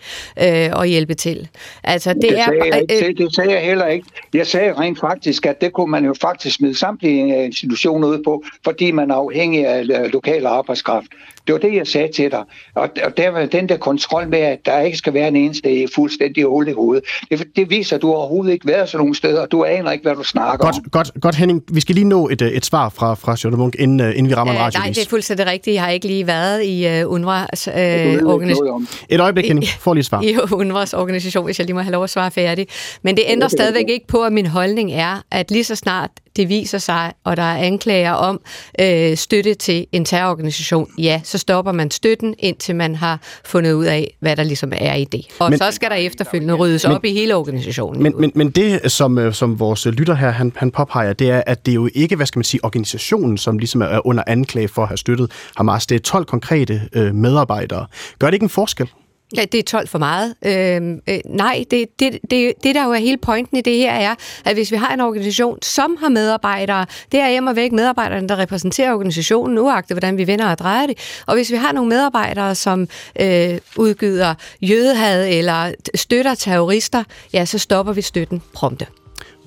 [0.43, 1.49] øh, og hjælpe til.
[1.85, 4.07] Altså, det, det, er, sagde jeg ikke, øh, det sagde jeg heller ikke.
[4.35, 8.45] Jeg sagde rent faktisk, at det kunne man jo faktisk smide samtlige institutioner ud på,
[8.65, 11.07] fordi man er afhængig af lokal arbejdskraft.
[11.47, 12.45] Det var det, jeg sagde til dig.
[12.75, 15.89] Og, og der var den der kontrol med, at der ikke skal være en eneste
[15.95, 17.05] fuldstændig hul i hovedet.
[17.31, 20.03] Det, det viser, at du overhovedet ikke været så nogle steder, og du aner ikke,
[20.03, 20.91] hvad du snakker godt, om.
[20.91, 21.63] Godt, godt, Henning.
[21.73, 24.55] Vi skal lige nå et, et svar fra, fra Charlotte Munk, inden, inden vi rammer
[24.55, 24.87] en radiovis.
[24.87, 25.75] Nej, det er fuldstændig rigtigt.
[25.75, 28.89] Jeg har ikke lige været i uh, UNRWA's uh, organisation.
[29.09, 29.67] Et øjeblik, Henning.
[29.85, 30.23] Får lige et svar.
[30.23, 32.67] I UNRWA's organisation, hvis jeg lige må have lov at svare færdig.
[33.03, 36.49] Men det ændrer stadigvæk ikke på, at min holdning er, at lige så snart det
[36.49, 38.41] viser sig, og der er anklager om
[38.81, 43.85] øh, støtte til en terrororganisation, ja, så stopper man støtten, indtil man har fundet ud
[43.85, 45.27] af, hvad der ligesom er i det.
[45.39, 48.03] Og men, så skal der efterfølgende ryddes men, op i hele organisationen.
[48.03, 51.43] Men, men, men det, som, øh, som vores lytter her, han, han påpeger, det er,
[51.47, 54.69] at det er jo ikke, hvad skal man sige, organisationen, som ligesom er under anklage
[54.69, 55.87] for at have støttet Hamas.
[55.87, 57.87] Det er 12 konkrete øh, medarbejdere.
[58.19, 58.89] Gør det ikke en forskel?
[59.37, 60.35] Ja, det er 12 for meget.
[60.45, 63.93] Øhm, øh, nej, det, det, det, det der jo er hele pointen i det her
[63.93, 64.15] er,
[64.45, 68.29] at hvis vi har en organisation, som har medarbejdere, det er hjemme og væk medarbejderne,
[68.29, 71.23] der repræsenterer organisationen, uagtet hvordan vi vender og drejer det.
[71.27, 72.89] Og hvis vi har nogle medarbejdere, som
[73.21, 78.87] øh, udgyder jødehad eller støtter terrorister, ja, så stopper vi støtten prompte.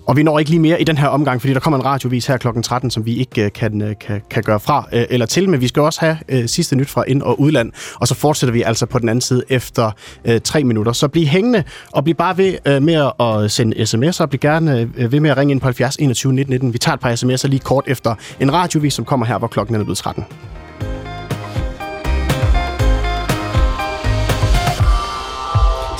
[0.05, 2.25] Og vi når ikke lige mere i den her omgang, fordi der kommer en radiovis
[2.25, 2.47] her kl.
[2.63, 5.61] 13, som vi ikke øh, kan, øh, kan, kan gøre fra øh, eller til, men
[5.61, 8.61] vi skal også have øh, sidste nyt fra ind- og udland, og så fortsætter vi
[8.61, 9.91] altså på den anden side efter
[10.25, 10.91] øh, tre minutter.
[10.91, 14.89] Så bliv hængende, og bliv bare ved øh, med at sende sms'er, og bliv gerne
[14.97, 16.73] øh, ved med at ringe ind på 70 21 19 19.
[16.73, 19.75] Vi tager et par sms'er lige kort efter en radiovis, som kommer her, hvor klokken
[19.75, 20.25] er blevet 13.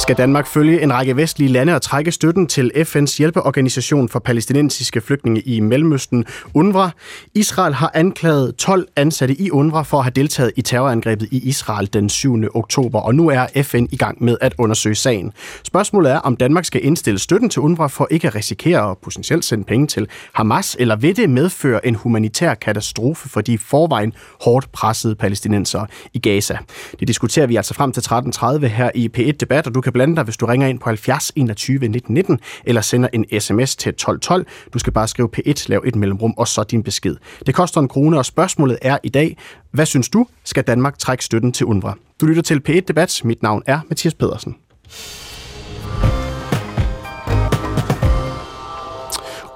[0.03, 5.01] skal Danmark følge en række vestlige lande og trække støtten til FN's hjælpeorganisation for palæstinensiske
[5.01, 6.89] flygtninge i Mellemøsten, UNRWA.
[7.35, 11.89] Israel har anklaget 12 ansatte i UNRWA for at have deltaget i terrorangrebet i Israel
[11.93, 12.43] den 7.
[12.55, 15.31] oktober, og nu er FN i gang med at undersøge sagen.
[15.63, 19.45] Spørgsmålet er, om Danmark skal indstille støtten til UNRWA for ikke at risikere at potentielt
[19.45, 24.71] sende penge til Hamas, eller vil det medføre en humanitær katastrofe for de forvejen hårdt
[24.71, 26.57] pressede palæstinenser i Gaza?
[26.99, 30.23] Det diskuterer vi altså frem til 13.30 her i P1-debat, og du kan blande dig,
[30.23, 34.45] hvis du ringer ind på 70 21 19 19, eller sender en sms til 1212.
[34.73, 37.15] Du skal bare skrive P1, lav et mellemrum, og så din besked.
[37.45, 39.37] Det koster en krone, og spørgsmålet er i dag,
[39.71, 41.93] hvad synes du, skal Danmark trække støtten til UNRWA?
[42.21, 43.21] Du lytter til P1 Debat.
[43.23, 44.55] Mit navn er Mathias Pedersen.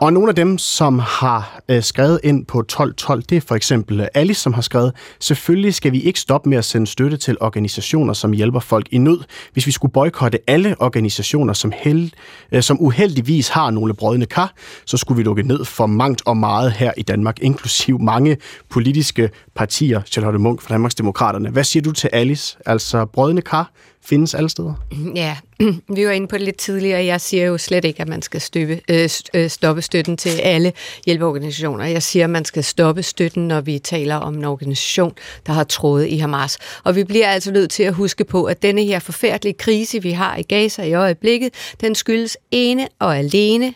[0.02, 4.00] Og nogle af dem, som har øh, skrevet ind på 1212, det er for eksempel
[4.00, 7.38] øh, Alice, som har skrevet, selvfølgelig skal vi ikke stoppe med at sende støtte til
[7.40, 9.20] organisationer, som hjælper folk i nød.
[9.54, 12.12] Hvis vi skulle boykotte alle organisationer, som, held,
[12.52, 14.54] øh, som uheldigvis har nogle brødne kar,
[14.86, 18.38] så skulle vi lukke ned for mangt og meget her i Danmark, inklusiv mange
[18.70, 20.02] politiske partier.
[20.06, 21.50] Charlotte Munk fra Danmarks Demokraterne.
[21.50, 22.58] Hvad siger du til Alice?
[22.66, 23.72] Altså brødne kar,
[24.08, 24.74] findes alle steder?
[25.16, 25.38] Ja,
[25.96, 27.06] vi var inde på det lidt tidligere.
[27.06, 30.74] Jeg siger jo slet ikke, at man skal støbe, øh, øh, stoppe støtten til alle
[31.06, 31.86] hjælpeorganisationer.
[31.86, 35.14] Jeg siger, at man skal stoppe støtten, når vi taler om en organisation,
[35.46, 36.58] der har trådet i Hamas.
[36.84, 40.12] Og vi bliver altså nødt til at huske på, at denne her forfærdelige krise, vi
[40.12, 43.74] har i Gaza i øjeblikket, den skyldes ene og alene,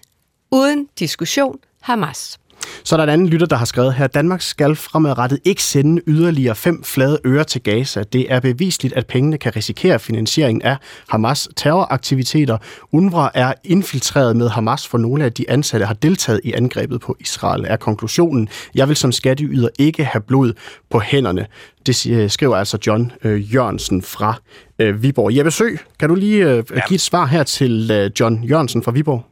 [0.51, 2.40] uden diskussion, Hamas.
[2.83, 6.01] Så er der en anden lytter, der har skrevet her, Danmark skal fremadrettet ikke sende
[6.07, 8.03] yderligere fem flade øre til Gaza.
[8.03, 10.77] Det er bevisligt, at pengene kan risikere finansieringen af
[11.09, 12.57] Hamas terroraktiviteter.
[12.91, 17.15] UNRWA er infiltreret med Hamas, for nogle af de ansatte har deltaget i angrebet på
[17.19, 18.49] Israel, er konklusionen.
[18.75, 20.53] Jeg vil som skatteyder ikke have blod
[20.89, 21.47] på hænderne.
[21.85, 24.33] Det skriver altså John øh, Jørgensen fra
[24.79, 25.37] øh, Viborg.
[25.37, 29.30] Jeppe Sø, kan du lige øh, give et svar her til John Jørgensen fra Viborg?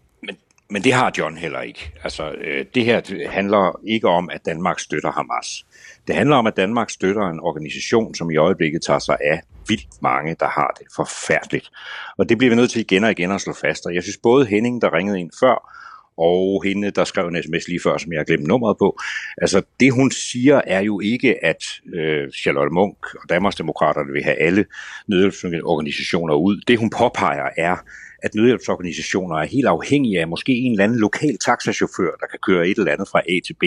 [0.70, 1.92] Men det har John heller ikke.
[2.04, 5.66] Altså, øh, det her handler ikke om, at Danmark støtter Hamas.
[6.08, 10.02] Det handler om, at Danmark støtter en organisation, som i øjeblikket tager sig af vildt
[10.02, 11.72] mange, der har det forfærdeligt.
[12.18, 13.86] Og det bliver vi nødt til igen og igen at slå fast.
[13.86, 15.76] Og jeg synes både Henning, der ringede ind før,
[16.18, 19.00] og hende, der skrev en sms lige før, som jeg har glemt nummeret på.
[19.38, 21.64] Altså, det hun siger er jo ikke, at
[21.96, 24.66] øh, Charlotte Munk og Danmarksdemokraterne vil have alle
[25.08, 26.62] nødhjælpsorganisationer ud.
[26.68, 27.76] Det hun påpeger er,
[28.22, 32.68] at nødhjælpsorganisationer er helt afhængige af måske en eller anden lokal taxachauffør, der kan køre
[32.68, 33.64] et eller andet fra A til B,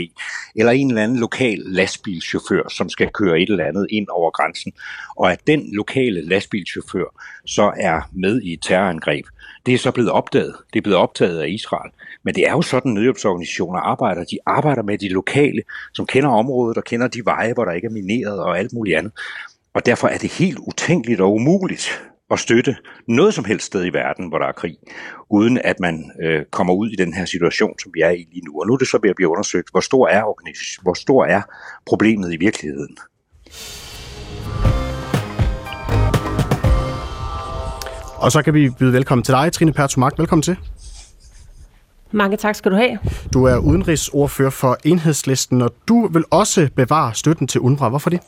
[0.57, 4.73] eller en eller anden lokal lastbilchauffør, som skal køre et eller andet ind over grænsen,
[5.17, 9.25] og at den lokale lastbilchauffør så er med i et terrorangreb.
[9.67, 10.55] Det er så blevet opdaget.
[10.73, 11.91] Det er blevet optaget af Israel.
[12.23, 14.25] Men det er jo sådan, nødhjælpsorganisationer arbejder.
[14.25, 15.63] De arbejder med de lokale,
[15.95, 18.99] som kender området og kender de veje, hvor der ikke er mineret og alt muligt
[18.99, 19.13] andet.
[19.75, 22.77] Og derfor er det helt utænkeligt og umuligt at støtte
[23.09, 24.77] noget som helst sted i verden, hvor der er krig,
[25.31, 28.45] uden at man øh, kommer ud i den her situation, som vi er i lige
[28.45, 28.61] nu.
[28.61, 30.23] Og nu er det så ved at blive undersøgt, hvor stor er,
[30.83, 31.43] hvor stor er
[31.87, 32.97] problemet i virkeligheden.
[38.17, 40.19] Og så kan vi byde velkommen til dig, Trine Pertumak.
[40.19, 40.57] Velkommen til.
[42.11, 42.99] Mange tak skal du have.
[43.35, 47.89] Du er udenrigsordfører for Enhedslisten, og du vil også bevare støtten til UNRWA.
[47.89, 48.21] Hvorfor det?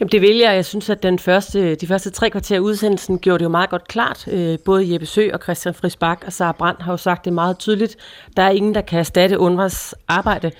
[0.00, 0.54] Jamen, det vil jeg.
[0.54, 3.70] Jeg synes, at den første, de første tre kvarter af udsendelsen gjorde det jo meget
[3.70, 4.28] godt klart.
[4.28, 7.58] Øh, både Jeppe Sø og Christian Frisbak og Sara Brandt har jo sagt det meget
[7.58, 7.96] tydeligt.
[8.36, 10.50] Der er ingen, der kan erstatte UNRWA's arbejde,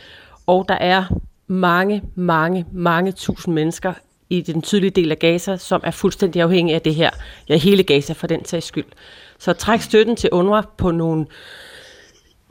[0.46, 1.04] og der er
[1.46, 3.92] mange, mange, mange tusind mennesker
[4.30, 7.10] i den tydelige del af Gaza, som er fuldstændig afhængige af det her.
[7.48, 8.84] Ja, hele Gaza for den sags skyld.
[9.38, 11.26] Så træk støtten til UNRWA på nogle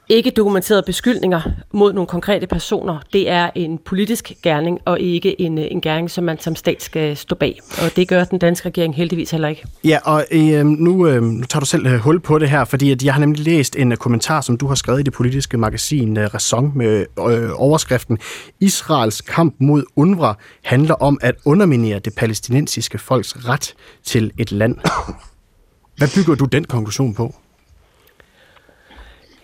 [0.09, 1.41] ikke dokumenterede beskyldninger
[1.73, 6.23] mod nogle konkrete personer, det er en politisk gerning, og ikke en, en gerning, som
[6.23, 7.59] man som stat skal stå bag.
[7.83, 9.65] Og det gør den danske regering heldigvis heller ikke.
[9.83, 12.91] Ja, og øh, nu, øh, nu tager du selv øh, hul på det her, fordi
[12.91, 15.57] at jeg har nemlig læst en uh, kommentar, som du har skrevet i det politiske
[15.57, 18.17] magasin uh, Ræson med øh, overskriften
[18.59, 20.33] Israels kamp mod UNRWA
[20.63, 24.77] handler om at underminere det palæstinensiske folks ret til et land.
[25.97, 27.35] Hvad bygger du den konklusion på?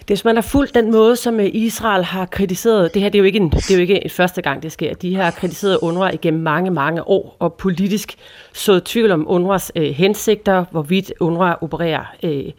[0.08, 3.20] Hvis man har fulgt den måde, som øh, Israel har kritiseret, det her det er
[3.20, 4.93] jo ikke en, det er jo ikke første gang, det sker.
[4.93, 8.16] De har kritiseret UNRWA igennem mange, mange år, og politisk
[8.54, 12.51] så tvivl om UNRWAs øh, hensigter, hvorvidt UNRWA opererer, øh,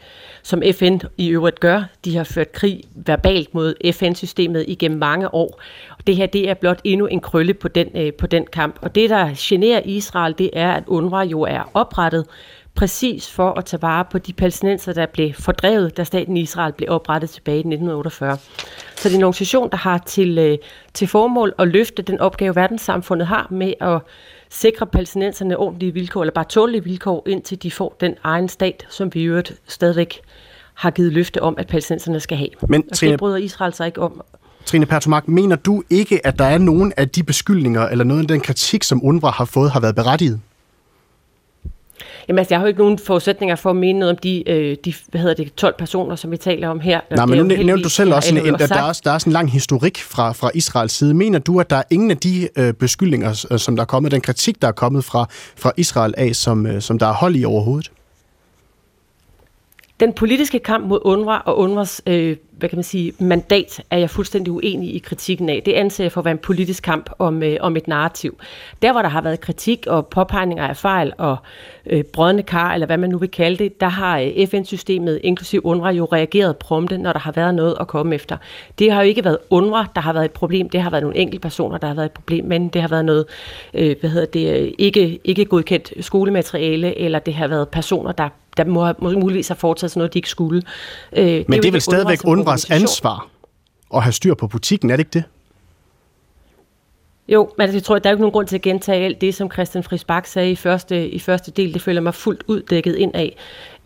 [0.43, 1.83] som FN i øvrigt gør.
[2.05, 5.61] De har ført krig verbalt mod FN-systemet igennem mange år.
[5.99, 8.79] Og det her det er blot endnu en krølle på den, øh, på den kamp.
[8.83, 12.27] Og det, der generer Israel, det er, at UNRWA jo er oprettet
[12.75, 16.91] præcis for at tage vare på de palæstinenser, der blev fordrevet, da staten Israel blev
[16.91, 18.39] oprettet tilbage i 1948.
[18.97, 20.59] Så det er en organisation, der har til, øh,
[20.95, 24.01] til formål at løfte den opgave, verdenssamfundet har med at
[24.51, 29.15] sikre palæstinenserne ordentlige vilkår, eller bare tålige vilkår, indtil de får den egen stat, som
[29.15, 30.21] vi i øvrigt stadigvæk
[30.75, 32.49] har givet løfte om, at palæstinenserne skal have.
[32.69, 34.21] Men, og Trine, det bryder Israel sig ikke om.
[34.65, 38.29] Trine Pertomark, mener du ikke, at der er nogen af de beskyldninger, eller noget af
[38.29, 40.41] den kritik, som UNRWA har fået, har været berettiget?
[42.29, 44.77] Jamen altså, jeg har jo ikke nogen forudsætninger for at mene noget om de, øh,
[44.85, 47.01] de hvad hedder det, 12 personer, som vi taler om her.
[47.11, 49.33] Nej, men nu nævnte du selv også, en, at der, er, der er sådan en
[49.33, 51.15] lang historik fra, fra Israels side.
[51.15, 54.21] Mener du, at der er ingen af de øh, beskyldninger, som der er kommet, den
[54.21, 57.45] kritik, der er kommet fra, fra Israel af, som, øh, som der er hold i
[57.45, 57.91] overhovedet?
[60.01, 64.11] Den politiske kamp mod UNRWA og UNRWAs øh, hvad kan man sige, mandat er jeg
[64.11, 65.63] fuldstændig uenig i kritikken af.
[65.67, 68.39] Det anser jeg for at være en politisk kamp om, øh, om et narrativ.
[68.83, 71.37] Der, hvor der har været kritik og påpegninger af fejl og
[71.87, 75.61] øh, brødende kar, eller hvad man nu vil kalde det, der har øh, FN-systemet, inklusiv
[75.65, 78.37] UNRWA, jo reageret prompte, når der har været noget at komme efter.
[78.79, 80.69] Det har jo ikke været UNRWA, der har været et problem.
[80.69, 83.05] Det har været nogle enkelte personer, der har været et problem, men det har været
[83.05, 83.27] noget,
[83.75, 88.29] øh, hvad hedder det, øh, ikke, ikke godkendt skolemateriale, eller det har været personer, der
[88.57, 90.63] der må, må muligvis have foretaget sig noget, de ikke skulle.
[91.13, 93.29] Øh, Men det er, det er vel stadigvæk UNRWAs ansvar
[93.95, 95.25] at have styr på butikken, er det ikke det?
[97.29, 99.21] Jo, men altså, jeg tror, at der er ikke nogen grund til at gentage alt
[99.21, 101.75] det, som Christian Friis Bak sagde i første, i første del.
[101.75, 103.37] Det føler mig fuldt uddækket ind af.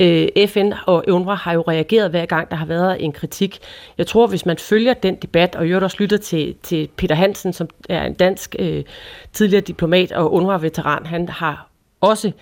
[0.01, 3.59] Øh, FN og UNRWA har jo reageret hver gang, der har været en kritik.
[3.99, 7.53] Jeg tror, hvis man følger den debat, og jo også lytter til, til Peter Hansen,
[7.53, 8.85] som er en dansk øh,
[9.33, 11.69] tidligere diplomat og UNRWA-veteran, han har
[12.01, 12.33] også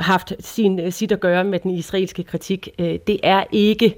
[0.00, 2.68] haft sin, øh, sit at gøre med den israelske kritik.
[2.78, 3.94] Øh, det er ikke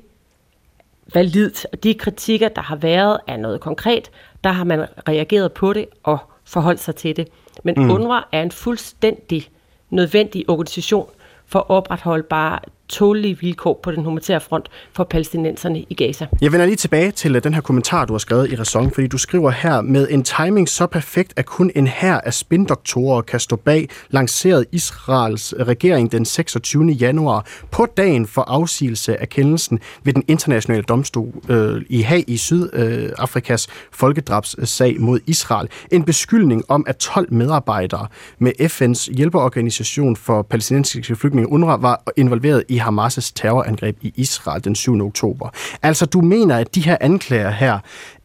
[1.14, 1.66] validt.
[1.72, 4.10] Og de kritikker, der har været, er noget konkret.
[4.44, 7.28] Der har man reageret på det og forholdt sig til det.
[7.64, 7.90] Men mm.
[7.90, 9.48] UNRWA er en fuldstændig
[9.90, 11.10] nødvendig organisation
[11.46, 12.58] for at opretholde bare
[12.92, 16.26] tålige vilkår på den humanitære front for palæstinenserne i Gaza.
[16.40, 19.06] Jeg vender lige tilbage til øh, den her kommentar, du har skrevet i Ræson, fordi
[19.06, 23.40] du skriver her, med en timing så perfekt, at kun en her af spindoktorer kan
[23.40, 26.86] stå bag, lanceret Israels øh, regering den 26.
[26.86, 32.36] januar på dagen for afsigelse af kendelsen ved den internationale domstol øh, i Haag i
[32.36, 35.68] Sydafrikas øh, folkedrabssag mod Israel.
[35.90, 38.06] En beskyldning om, at 12 medarbejdere
[38.38, 44.74] med FN's hjælpeorganisation for palæstinensiske flygtninge UNRWA var involveret i Hamas' terrorangreb i Israel den
[44.74, 45.00] 7.
[45.06, 45.48] oktober.
[45.82, 47.74] Altså, du mener, at de her anklager her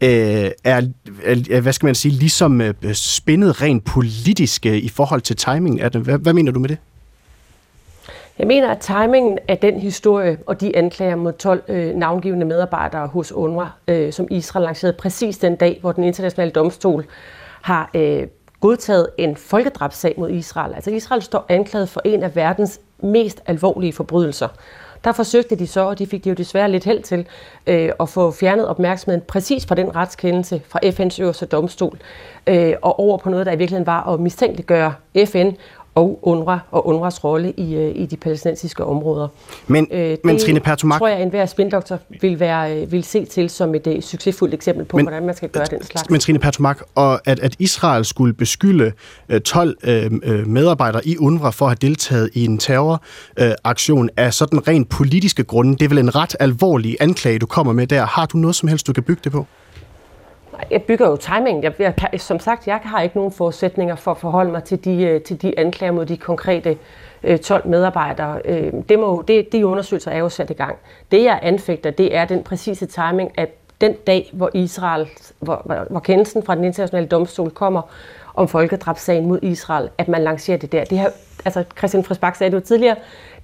[0.02, 0.82] øh, er,
[1.24, 5.80] er, hvad skal man sige, ligesom øh, spændet rent politisk øh, i forhold til timingen
[5.80, 6.02] af det.
[6.02, 6.78] Hvad, hvad mener du med det?
[8.40, 13.08] Jeg mener, at timingen af den historie og de anklager mod 12 øh, navngivende medarbejdere
[13.08, 17.06] hos UNRWA, øh, som Israel lancerede præcis den dag, hvor den internationale domstol
[17.62, 18.28] har øh,
[18.60, 20.74] godtaget en folkedrabssag mod Israel.
[20.74, 24.48] Altså Israel står anklaget for en af verdens mest alvorlige forbrydelser.
[25.04, 27.28] Der forsøgte de så, og de fik de jo desværre lidt held til,
[27.68, 32.00] øh, at få fjernet opmærksomheden præcis fra den retskendelse fra FN's øverste domstol,
[32.48, 34.94] øh, og over på noget, der i virkeligheden var at mistænkeliggøre
[35.26, 35.50] FN
[35.98, 39.28] og UNRWA og UNRWAs rolle i, øh, i de palæstinensiske områder.
[39.68, 41.00] Men, øh, det men Trine Pertumak...
[41.00, 44.54] tror jeg, at enhver spindoktor vil, være, øh, vil se til som et uh, succesfuldt
[44.54, 46.10] eksempel på, men, hvordan man skal gøre den slags.
[46.10, 48.92] Men Trine Pertumak, og at, at Israel skulle beskylde
[49.34, 54.34] uh, 12 uh, medarbejdere i UNRWA for at have deltaget i en terroraktion uh, af
[54.34, 58.06] sådan rent politiske grunde, det er vel en ret alvorlig anklage, du kommer med der.
[58.06, 59.46] Har du noget som helst, du kan bygge det på?
[60.72, 61.64] Jeg bygger jo timing.
[61.64, 65.04] Jeg, jeg, som sagt, jeg har ikke nogen forudsætninger for at forholde mig til de,
[65.04, 66.78] øh, til de anklager mod de konkrete
[67.24, 68.42] øh, 12 medarbejdere.
[68.46, 70.76] Øh, det må, det, de undersøgelser er jo sat i gang.
[71.12, 73.50] Det jeg anfægter, det er den præcise timing, at
[73.82, 75.08] den dag, hvor Israel,
[75.40, 77.82] hvor, hvor, hvor kendelsen fra den internationale domstol kommer
[78.36, 80.84] om folkedrabssagen mod Israel, at man lancerer det der.
[80.84, 81.12] Det har,
[81.46, 82.96] altså Christian Frisbak sagde det jo tidligere,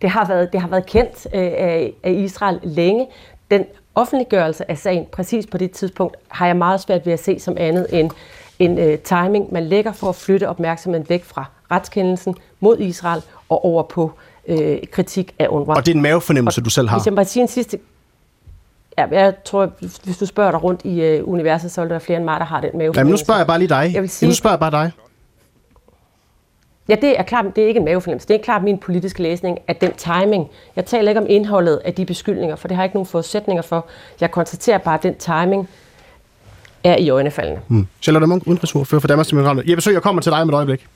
[0.01, 3.07] det har været, det har været kendt øh, af, af Israel længe.
[3.51, 3.66] Den
[3.96, 7.56] offentliggørelse af sagen præcis på det tidspunkt har jeg meget svært ved at se som
[7.58, 8.12] andet end
[8.60, 13.66] en øh, timing, man lægger for at flytte opmærksomheden væk fra retskendelsen mod Israel og
[13.66, 14.12] over på
[14.48, 15.76] øh, kritik af UNRWA.
[15.76, 16.98] Og det er en mavefornemmelse, og, du selv har?
[16.98, 17.80] Hvis jeg bare sige en sidste...
[18.98, 19.72] Ja, jeg tror,
[20.04, 22.46] hvis du spørger dig rundt i øh, universet, så er der flere end mig, der
[22.46, 23.00] har den mavefornemmelse.
[23.00, 23.91] Jamen, nu spørger jeg bare lige dig.
[23.94, 24.91] Jeg vil sige, nu spørger jeg bare dig.
[26.88, 28.28] Ja, det er klart, det er ikke en mavefornemmelse.
[28.28, 30.48] Det er klart min politiske læsning af den timing.
[30.76, 33.62] Jeg taler ikke om indholdet af de beskyldninger, for det har jeg ikke nogen forudsætninger
[33.62, 33.86] for.
[34.22, 35.70] Jeg konstaterer bare, at den timing
[36.84, 37.60] er i øjnefaldene.
[37.68, 37.88] Hmm.
[38.02, 39.64] Charlotte Munk, udenrigsordfører for Danmarks Demokrater.
[39.66, 40.88] Jeg besøger, jeg kommer til dig med et øjeblik.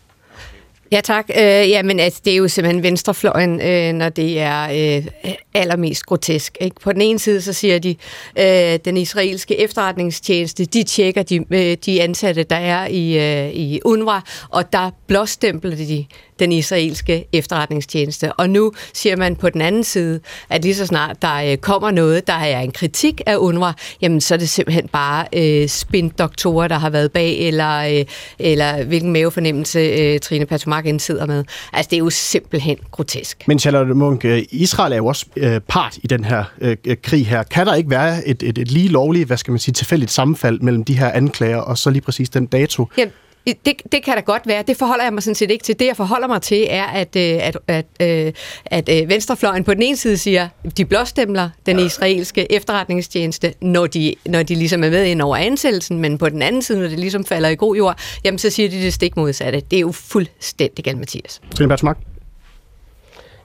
[0.91, 1.29] Ja tak.
[1.29, 5.05] Øh, ja, men altså, det er jo simpelthen venstrefløjen, øh, når det er øh,
[5.53, 6.57] allermest grotesk.
[6.61, 6.75] Ikke?
[6.81, 7.95] På den ene side, så siger de,
[8.39, 13.79] øh, den israelske efterretningstjeneste, de tjekker de, øh, de ansatte, der er i, øh, i
[13.85, 16.05] UNRWA, og der blåstempler de
[16.39, 18.33] den israelske efterretningstjeneste.
[18.33, 20.19] Og nu siger man på den anden side,
[20.49, 24.21] at lige så snart der øh, kommer noget, der er en kritik af UNRWA, jamen
[24.21, 28.05] så er det simpelthen bare øh, spindoktorer, der har været bag, eller, øh,
[28.39, 30.45] eller hvilken mavefornemmelse øh, Trine
[30.77, 31.43] Patomak sidder med.
[31.73, 33.43] Altså det er jo simpelthen grotesk.
[33.47, 37.27] Men Charlotte Munk, øh, Israel er jo også øh, part i den her øh, krig
[37.27, 37.43] her.
[37.43, 40.59] Kan der ikke være et, et, et lige lovligt, hvad skal man sige, tilfældigt sammenfald
[40.59, 42.87] mellem de her anklager og så lige præcis den dato?
[42.97, 43.13] Jamen,
[43.65, 44.63] det, det kan da godt være.
[44.67, 45.79] Det forholder jeg mig sådan set ikke til.
[45.79, 48.35] Det, jeg forholder mig til, er, at, øh, at, at, at,
[48.65, 54.15] at øh, venstrefløjen på den ene side siger, de blåstempler den israelske efterretningstjeneste, når de,
[54.25, 56.99] når de ligesom er med ind over ansættelsen, men på den anden side, når det
[56.99, 59.59] ligesom falder i god jord, jamen så siger de det stik modsatte.
[59.71, 61.41] Det er jo fuldstændig galt, Mathias.
[61.55, 61.69] Trine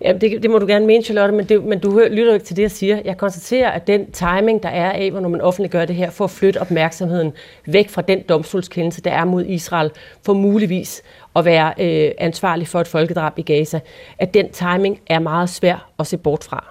[0.05, 2.47] Jamen, det, det må du gerne mene, Charlotte, men, det, men du lytter jo ikke
[2.47, 3.01] til det, jeg siger.
[3.05, 6.31] Jeg konstaterer, at den timing, der er af, når man offentliggør det her, for at
[6.31, 7.33] flytte opmærksomheden
[7.67, 9.91] væk fra den domstolskendelse, der er mod Israel,
[10.23, 11.03] for muligvis
[11.37, 13.81] at være øh, ansvarlig for et folkedrab i Gaza,
[14.19, 16.65] at den timing er meget svær at se bort fra.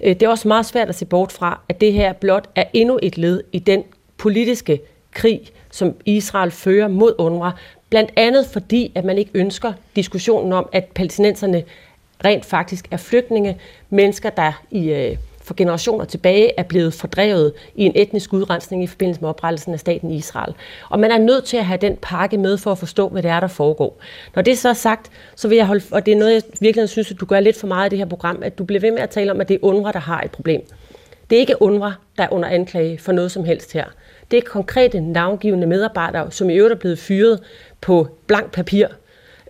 [0.00, 2.64] Øh, det er også meget svært at se bort fra, at det her blot er
[2.72, 3.84] endnu et led i den
[4.18, 4.80] politiske
[5.14, 7.50] krig, som Israel fører mod UNRWA,
[7.90, 11.62] blandt andet fordi, at man ikke ønsker diskussionen om, at palæstinenserne
[12.24, 13.58] rent faktisk er flygtninge,
[13.90, 18.86] mennesker, der i øh, for generationer tilbage er blevet fordrevet i en etnisk udrensning i
[18.86, 20.54] forbindelse med oprettelsen af staten Israel.
[20.88, 23.30] Og man er nødt til at have den pakke med for at forstå, hvad det
[23.30, 24.00] er, der foregår.
[24.34, 26.88] Når det så er sagt, så vil jeg holde, og det er noget, jeg virkelig
[26.88, 28.90] synes, at du gør lidt for meget i det her program, at du bliver ved
[28.90, 30.62] med at tale om, at det er UNRWA, der har et problem.
[31.30, 33.84] Det er ikke UNRWA, der er under anklage for noget som helst her.
[34.30, 37.40] Det er konkrete navngivende medarbejdere, som i øvrigt er blevet fyret
[37.80, 38.86] på blank papir–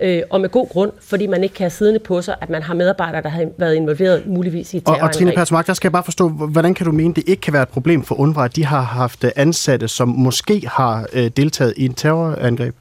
[0.03, 2.63] øh, og med god grund, fordi man ikke kan have siddende på sig, at man
[2.63, 5.93] har medarbejdere, der har været involveret muligvis i og, og Trine Persmark, der skal jeg
[5.93, 8.57] bare forstå, hvordan kan du mene, det ikke kan være et problem for UNRWA, at
[8.57, 12.75] de har haft ansatte, som måske har øh, deltaget i en terrorangreb?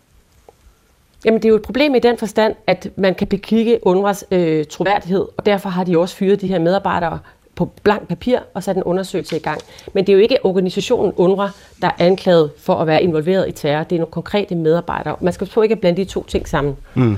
[1.26, 4.65] Jamen, det er jo et problem i den forstand, at man kan bekigge UNRWA's øh,
[4.65, 7.19] troværdighed, og derfor har de også fyret de her medarbejdere
[7.56, 9.62] på blank papir og sat en undersøgelse i gang.
[9.93, 11.49] Men det er jo ikke organisationen UNRWA,
[11.82, 13.84] der er anklaget for at være involveret i terror.
[13.84, 15.16] Det er nogle konkrete medarbejdere.
[15.22, 16.78] Man skal prøve ikke at blande de to ting sammen.
[16.95, 17.18] Mm.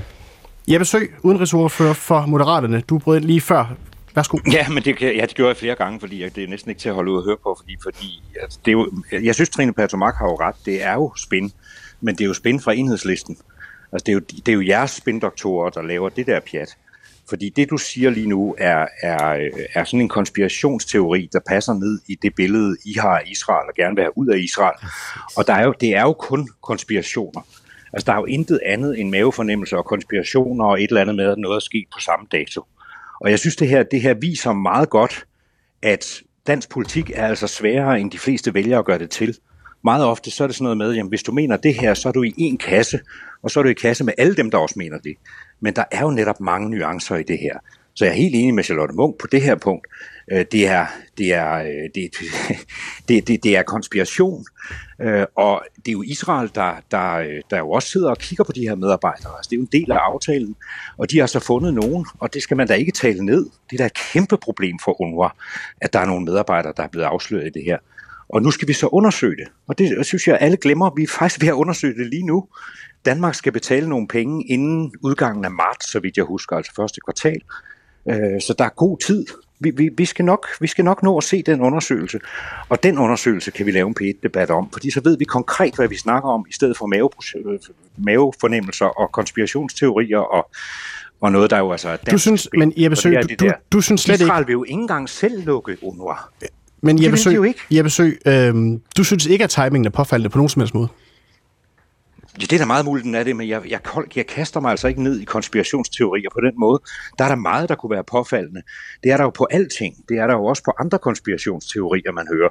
[0.68, 2.80] Jeg besøg udenrigsordfører for Moderaterne.
[2.80, 3.74] Du brød lige før.
[4.14, 4.38] Værsgo.
[4.52, 6.88] Ja, men det, ja, det gjorde jeg flere gange, fordi det er næsten ikke til
[6.88, 9.72] at holde ud og høre på, fordi, fordi altså, det er jo, jeg synes, Trine
[9.72, 10.54] Patomak har jo ret.
[10.64, 11.52] Det er jo spin,
[12.00, 13.36] men det er jo spin fra enhedslisten.
[13.92, 16.76] Altså, det er jo, det er jo jeres spindoktorer, der laver det der pjat.
[17.28, 22.00] Fordi det, du siger lige nu, er, er, er sådan en konspirationsteori, der passer ned
[22.08, 24.78] i det billede, I har af Israel, og gerne vil have ud af Israel.
[25.36, 27.40] Og der er jo, det er jo kun konspirationer.
[27.92, 31.24] Altså, der er jo intet andet end mavefornemmelser og konspirationer og et eller andet med,
[31.24, 32.64] at noget er sket på samme dato.
[33.20, 35.26] Og jeg synes, det her, det her viser meget godt,
[35.82, 39.36] at dansk politik er altså sværere, end de fleste vælger at gøre det til.
[39.84, 42.08] Meget ofte så er det sådan noget med, at hvis du mener det her, så
[42.08, 43.00] er du i en kasse,
[43.42, 45.16] og så er du i kasse med alle dem, der også mener det.
[45.60, 47.58] Men der er jo netop mange nuancer i det her.
[47.94, 49.86] Så jeg er helt enig med Charlotte Munk på det her punkt.
[50.32, 50.86] Øh, det er,
[51.18, 52.10] det er, øh, det,
[53.08, 54.44] det, det, det er konspiration,
[55.00, 58.44] øh, og det er jo Israel, der, der, øh, der jo også sidder og kigger
[58.44, 59.32] på de her medarbejdere.
[59.36, 60.56] Altså, det er jo en del af aftalen,
[60.98, 63.46] og de har så fundet nogen, og det skal man da ikke tale ned.
[63.70, 65.28] Det er da et kæmpe problem for UNRWA,
[65.80, 67.78] at der er nogle medarbejdere, der er blevet afsløret i det her.
[68.28, 69.46] Og nu skal vi så undersøge det.
[69.66, 70.90] Og det synes jeg, alle glemmer.
[70.96, 72.48] Vi er faktisk ved at undersøge det lige nu.
[73.04, 77.00] Danmark skal betale nogle penge inden udgangen af marts, så vidt jeg husker, altså første
[77.00, 77.40] kvartal.
[78.10, 79.26] Øh, så der er god tid.
[79.60, 82.20] Vi, vi, vi, skal nok, vi skal nok nå at se den undersøgelse,
[82.68, 85.88] og den undersøgelse kan vi lave en P1-debat om, fordi så ved vi konkret, hvad
[85.88, 87.10] vi snakker om, i stedet for mave,
[87.96, 90.50] mavefornemmelser og konspirationsteorier og,
[91.20, 94.00] og noget, der jo altså er Du synes, men Jeppe Sø, du, du, du synes
[94.00, 94.46] slet Israel ikke...
[94.46, 96.16] vil jo ikke engang selv lukke UNRWA.
[96.80, 97.60] Men Jeppe vil de Sø, jo ikke.
[97.70, 98.54] Jeppe Sø øh,
[98.96, 100.88] du synes ikke, at timingen er påfaldende på nogen som helst måde?
[102.40, 103.80] Ja, det er da meget muligt, den er det, men jeg, jeg,
[104.16, 106.82] jeg kaster mig altså ikke ned i konspirationsteorier på den måde.
[107.18, 108.62] Der er der meget, der kunne være påfaldende.
[109.04, 109.96] Det er der jo på alting.
[110.08, 112.48] Det er der jo også på andre konspirationsteorier, man hører.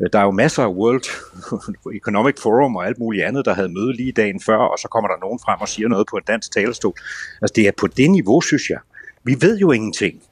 [0.00, 1.06] Øh, der er jo masser af World
[2.00, 5.08] Economic Forum og alt muligt andet, der havde møde lige dagen før, og så kommer
[5.08, 6.94] der nogen frem og siger noget på en dansk talerstol.
[7.42, 8.78] Altså det er på det niveau, synes jeg.
[9.24, 10.22] Vi ved jo ingenting.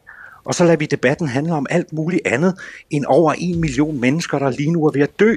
[0.45, 2.55] Og så lader vi debatten handle om alt muligt andet
[2.91, 5.37] end over en million mennesker, der lige nu er ved at dø,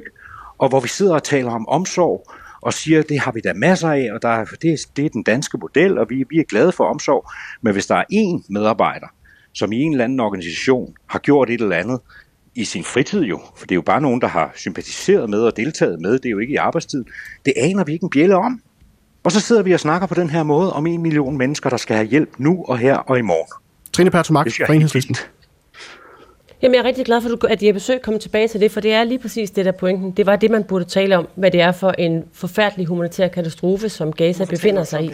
[0.58, 2.32] og hvor vi sidder og taler om omsorg,
[2.62, 5.10] og siger, det har vi da masser af, og der, er- det, er, det er
[5.10, 7.30] den danske model, og vi, vi er glade for omsorg.
[7.62, 9.08] Men hvis der er én medarbejder,
[9.54, 12.00] som i en eller anden organisation har gjort et eller andet
[12.56, 15.58] i sin fritid jo, for det er jo bare nogen, der har sympatiseret med og
[15.58, 17.04] deltaget med, det er jo ikke i arbejdstid,
[17.46, 18.62] det aner vi ikke en bjælle om.
[19.24, 21.78] Og så sidder vi og snakker på den her måde om en million mennesker, der
[21.78, 23.64] skal have hjælp nu og her og i morgen.
[23.94, 25.16] Trine Pertumak fra Enhedslisten.
[26.62, 28.94] Jamen, jeg er rigtig glad for, at Jeppe Sø kom tilbage til det, for det
[28.94, 30.12] er lige præcis det der pointen.
[30.12, 33.90] Det var det, man burde tale om, hvad det er for en forfærdelig humanitær katastrofe,
[33.90, 35.12] som Gaza befinder sig i.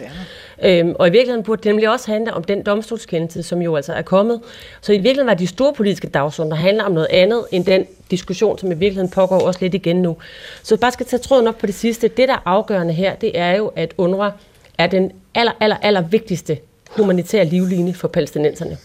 [0.64, 3.92] Øhm, og i virkeligheden burde det nemlig også handle om den domstolskendelse, som jo altså
[3.92, 4.40] er kommet.
[4.80, 8.58] Så i virkeligheden var de store politiske dagsordner handler om noget andet end den diskussion,
[8.58, 10.16] som i virkeligheden pågår også lidt igen nu.
[10.62, 12.08] Så jeg bare skal tage tråden op på det sidste.
[12.08, 14.30] Det, der er afgørende her, det er jo, at UNRWA
[14.78, 16.58] er den aller, aller, aller vigtigste
[16.96, 18.78] humanitære livline for palæstinenserne.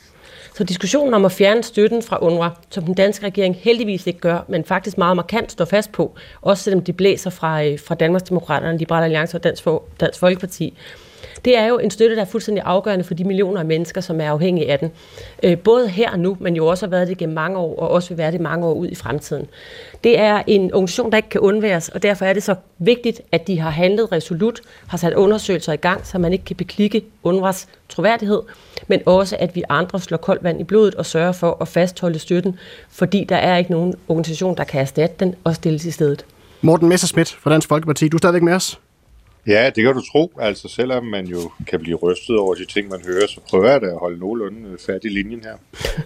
[0.56, 4.46] Så diskussionen om at fjerne støtten fra UNRWA, som den danske regering heldigvis ikke gør,
[4.48, 8.78] men faktisk meget markant står fast på, også selvom de blæser fra, fra fra Danmarksdemokraterne,
[8.78, 9.64] Liberale Alliance og Dansk,
[10.00, 10.78] Dansk Folkeparti,
[11.46, 14.22] det er jo en støtte, der er fuldstændig afgørende for de millioner af mennesker, som
[14.22, 14.92] er afhængige af den.
[15.44, 17.90] Øh, både her og nu, men jo også har været det gennem mange år, og
[17.90, 19.48] også vil være det mange år ud i fremtiden.
[20.04, 23.48] Det er en organisation, der ikke kan undværes, og derfor er det så vigtigt, at
[23.48, 27.68] de har handlet resolut, har sat undersøgelser i gang, så man ikke kan beklikke UNRWA's
[27.90, 28.42] troværdighed,
[28.88, 32.20] men også at vi andre slår koldt vand i blodet og sørger for at fastholde
[32.20, 32.60] støtten,
[32.90, 36.26] fordi der er ikke nogen organisation, der kan erstatte den og stilles i stedet.
[36.62, 38.80] Morten Messerschmidt fra Dansk Folkeparti, du er stadigvæk med os?
[39.50, 40.32] Ja, det kan du tro.
[40.40, 43.82] Altså, selvom man jo kan blive rystet over de ting, man hører, så prøver jeg
[43.82, 45.54] da at holde nogenlunde øh, fat i linjen her.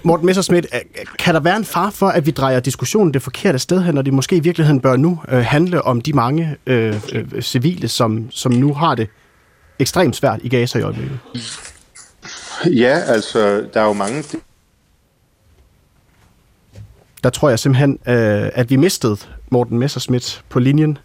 [0.03, 3.59] Morten Messerschmidt, øh, kan der være en far for, at vi drejer diskussionen det forkerte
[3.59, 6.95] sted hen, når det måske i virkeligheden bør nu øh, handle om de mange øh,
[7.13, 9.07] øh, civile, som, som nu har det
[9.79, 11.19] ekstremt svært i Gaza i øjeblikket?
[12.65, 14.23] Ja, altså, der er jo mange...
[17.23, 19.17] Der tror jeg simpelthen, øh, at vi mistede
[19.49, 20.97] Morten Messerschmidt på linjen.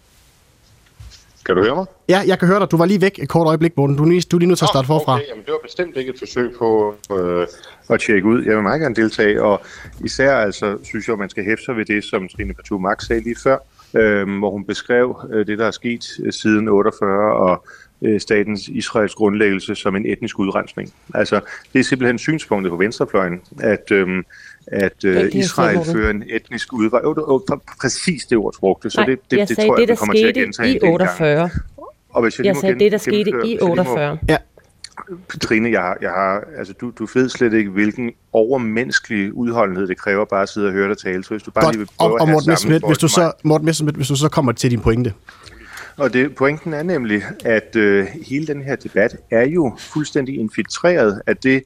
[1.49, 1.85] Kan du høre mig?
[2.09, 2.71] Ja, jeg kan høre dig.
[2.71, 3.95] Du var lige væk et kort øjeblik, Morten.
[3.97, 5.13] Du er lige, du er lige nødt til at starte forfra.
[5.13, 7.47] Okay, jamen, det var bestemt ikke et forsøg på øh,
[7.89, 8.43] at tjekke ud.
[8.43, 9.61] Jeg vil meget gerne deltage, og
[10.05, 13.05] især altså, synes jeg, at man skal hæfte sig ved det, som Trine Patu Max
[13.05, 13.57] sagde lige før,
[13.93, 17.65] øh, hvor hun beskrev øh, det, der er sket øh, siden 48 og
[18.01, 20.93] øh, statens Israels grundlæggelse som en etnisk udrensning.
[21.13, 21.39] Altså,
[21.73, 24.23] det er simpelthen synspunktet på venstrefløjen, at, øh,
[24.71, 27.01] at øh, det, Israel fører en etnisk udvej.
[27.03, 29.81] Jo, det var præcis det ord, brugte, så Nej, det, det, det sagde tror jeg,
[29.81, 30.93] det, der vi kommer til at gentage i en del gange.
[30.93, 31.49] 48.
[32.09, 34.17] Og hvis jeg, Jeg sagde gen- det, der skete i hvis jeg lige må- 48.
[34.29, 34.37] Ja,
[35.41, 39.97] Trine, jeg har, jeg har, altså du, du ved slet ikke, hvilken overmenneskelig udholdenhed det
[39.97, 41.23] kræver bare at sidde og høre dig tale.
[41.23, 41.75] Så hvis du bare godt.
[41.75, 44.07] lige vil prøve Og, at og have Morten Messerschmidt, hvis du så, Morten Messerschmidt, hvis
[44.07, 45.13] du så kommer til din pointe.
[45.97, 51.21] Og det, pointen er nemlig, at øh, hele den her debat er jo fuldstændig infiltreret
[51.27, 51.63] af det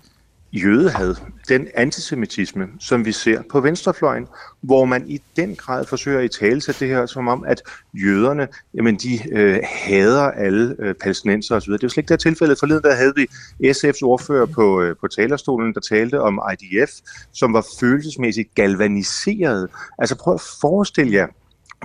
[0.54, 1.16] jødehad,
[1.50, 4.28] den antisemitisme, som vi ser på venstrefløjen,
[4.62, 7.62] hvor man i den grad forsøger at tale sig det her som om, at
[7.94, 11.72] jøderne, jamen de øh, hader alle øh, palæstinenser osv.
[11.72, 12.56] Det er jo slet ikke det her tilfælde.
[12.60, 13.28] Forleden der havde vi
[13.72, 16.92] SF's ordfører på, øh, på talerstolen, der talte om IDF,
[17.34, 19.70] som var følelsesmæssigt galvaniseret.
[20.00, 21.28] Altså prøv at forestille jer,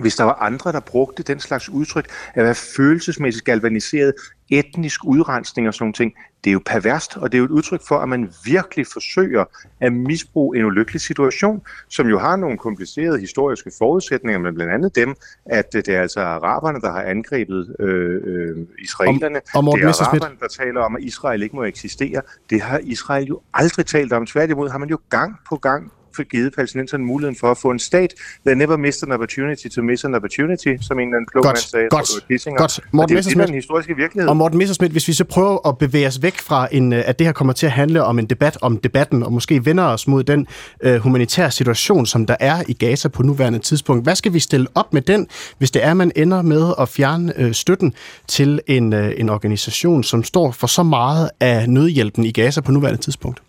[0.01, 4.13] hvis der var andre, der brugte den slags udtryk, at være følelsesmæssigt galvaniseret,
[4.49, 7.51] etnisk udrensning og sådan nogle ting, det er jo perverst, og det er jo et
[7.51, 9.45] udtryk for, at man virkelig forsøger
[9.79, 14.95] at misbruge en ulykkelig situation, som jo har nogle komplicerede historiske forudsætninger, men blandt andet
[14.95, 19.41] dem, at det er altså araberne, der har angrebet øh, øh, israelerne.
[19.55, 22.21] Og Morten det er araberne, der taler om, at Israel ikke må eksistere.
[22.49, 24.25] Det har Israel jo aldrig talt om.
[24.25, 27.79] Tværtimod har man jo gang på gang for givet palæstinenserne muligheden for at få en
[27.79, 28.13] stat.
[28.45, 31.57] They never missed an opportunity to miss an opportunity, som en eller anden klog mand
[31.57, 31.87] sagde.
[31.89, 32.79] Godt, tror, godt.
[32.79, 33.47] Og Morten er jo det, er Messerschmidt.
[33.47, 34.29] den historiske virkelighed.
[34.29, 37.19] Og Morten Messerschmidt, hvis vi så prøver at bevæge os væk fra, en, øh, at
[37.19, 40.07] det her kommer til at handle om en debat om debatten, og måske vender os
[40.07, 40.47] mod den
[40.83, 44.03] øh, humanitære situation, som der er i Gaza på nuværende tidspunkt.
[44.03, 47.33] Hvad skal vi stille op med den, hvis det er, man ender med at fjerne
[47.37, 47.93] øh, støtten
[48.27, 52.71] til en, øh, en organisation, som står for så meget af nødhjælpen i Gaza på
[52.71, 53.41] nuværende tidspunkt?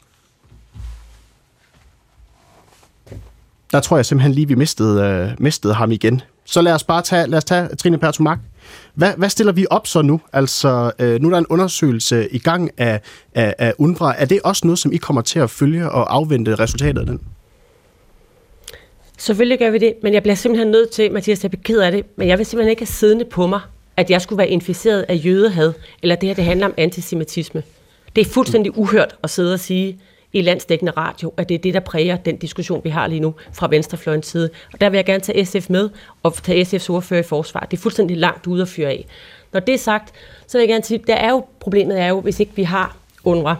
[3.72, 6.20] Der tror jeg simpelthen lige, vi mistede, øh, mistede ham igen.
[6.44, 8.38] Så lad os bare tage, lad os tage Trine Pertumak.
[8.94, 10.20] Hvad, hvad stiller vi op så nu?
[10.32, 13.00] Altså, øh, nu er der en undersøgelse i gang af,
[13.34, 14.14] af, af UNRWA.
[14.18, 17.20] Er det også noget, som I kommer til at følge og afvente resultatet af den?
[19.18, 21.92] Selvfølgelig gør vi det, men jeg bliver simpelthen nødt til, Mathias, jeg er ked af
[21.92, 23.60] det, men jeg vil simpelthen ikke have siddende på mig,
[23.96, 27.62] at jeg skulle være inficeret af jødehad, eller det her, det handler om antisemitisme.
[28.16, 29.98] Det er fuldstændig uhørt at sidde og sige
[30.32, 33.34] i landsdækkende radio, at det er det, der præger den diskussion, vi har lige nu
[33.52, 34.50] fra venstrefløjens side.
[34.72, 35.90] Og der vil jeg gerne tage SF med
[36.22, 37.60] og tage SF's ordfører i forsvar.
[37.60, 39.06] Det er fuldstændig langt ude at fyre af.
[39.52, 40.14] Når det er sagt,
[40.46, 42.96] så vil jeg gerne sige, der er jo, problemet er jo, hvis ikke vi har
[43.24, 43.54] UNRWA,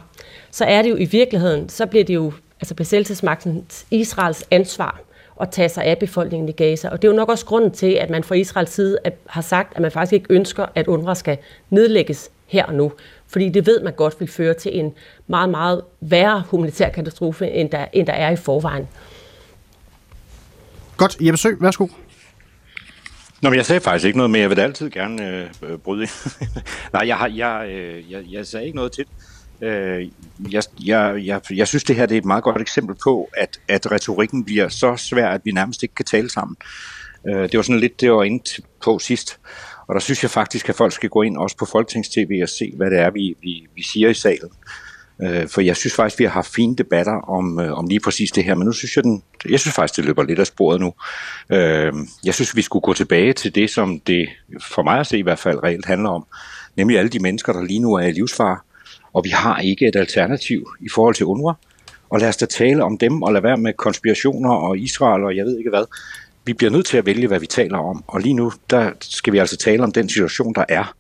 [0.51, 5.01] så er det jo i virkeligheden, så bliver det jo altså besættelsesmagtens Israels ansvar
[5.41, 6.89] at tage sig af befolkningen i Gaza.
[6.89, 9.77] Og det er jo nok også grunden til, at man fra Israels side har sagt,
[9.77, 11.39] at man faktisk ikke ønsker, at UNRWA skal
[11.71, 12.93] nedlægges her og nu.
[13.33, 14.93] Fordi det ved man godt vil føre til en
[15.27, 18.89] meget, meget værre humanitær katastrofe, end der, end der er i forvejen.
[20.97, 21.17] Godt.
[21.21, 21.87] Jeppe Sø, værsgo.
[23.43, 26.07] Nå, men jeg sagde faktisk ikke noget, men jeg vil altid gerne øh, bryde
[26.93, 29.05] Nej, jeg, har, jeg, øh, jeg, jeg sagde ikke noget til
[29.63, 30.09] Øh,
[30.51, 33.61] jeg, jeg, jeg, jeg synes, det her det er et meget godt eksempel på, at,
[33.69, 36.57] at retorikken bliver så svær, at vi nærmest ikke kan tale sammen.
[37.29, 39.39] Øh, det var sådan lidt, det var inde på sidst.
[39.91, 42.73] Og der synes jeg faktisk, at folk skal gå ind også på Folketingstv og se,
[42.77, 44.51] hvad det er, vi, vi, vi siger i salen.
[45.23, 48.31] Øh, for jeg synes faktisk, vi har haft fine debatter om, øh, om lige præcis
[48.31, 50.81] det her, men nu synes jeg, den, jeg synes faktisk, det løber lidt af sporet
[50.81, 50.95] nu.
[51.53, 51.93] Øh,
[52.25, 54.29] jeg synes, vi skulle gå tilbage til det, som det
[54.61, 56.27] for mig at se i hvert fald reelt handler om,
[56.77, 58.59] nemlig alle de mennesker, der lige nu er i livsfare,
[59.13, 61.55] og vi har ikke et alternativ i forhold til UNRWA.
[62.11, 65.37] Og lad os da tale om dem, og lade være med konspirationer og Israel og
[65.37, 65.85] jeg ved ikke hvad.
[66.51, 68.05] Vi bliver nødt til at vælge, hvad vi taler om.
[68.07, 70.95] Og lige nu, der skal vi altså tale om den situation, der er.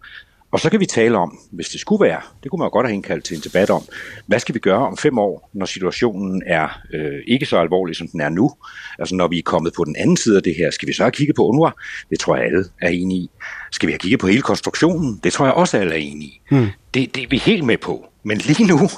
[0.50, 2.86] Og så kan vi tale om, hvis det skulle være, det kunne man jo godt
[2.86, 3.82] have indkaldt til en debat om,
[4.26, 8.08] hvad skal vi gøre om fem år, når situationen er øh, ikke så alvorlig, som
[8.08, 8.50] den er nu?
[8.98, 11.02] Altså når vi er kommet på den anden side af det her, skal vi så
[11.02, 11.70] have kigget på UNRWA?
[12.10, 13.30] Det tror jeg alle er enige i.
[13.72, 15.20] Skal vi have kigget på hele konstruktionen?
[15.24, 16.40] Det tror jeg også alle er enige i.
[16.50, 16.66] Hmm.
[16.94, 18.06] Det, det er vi helt med på.
[18.22, 18.88] Men lige nu,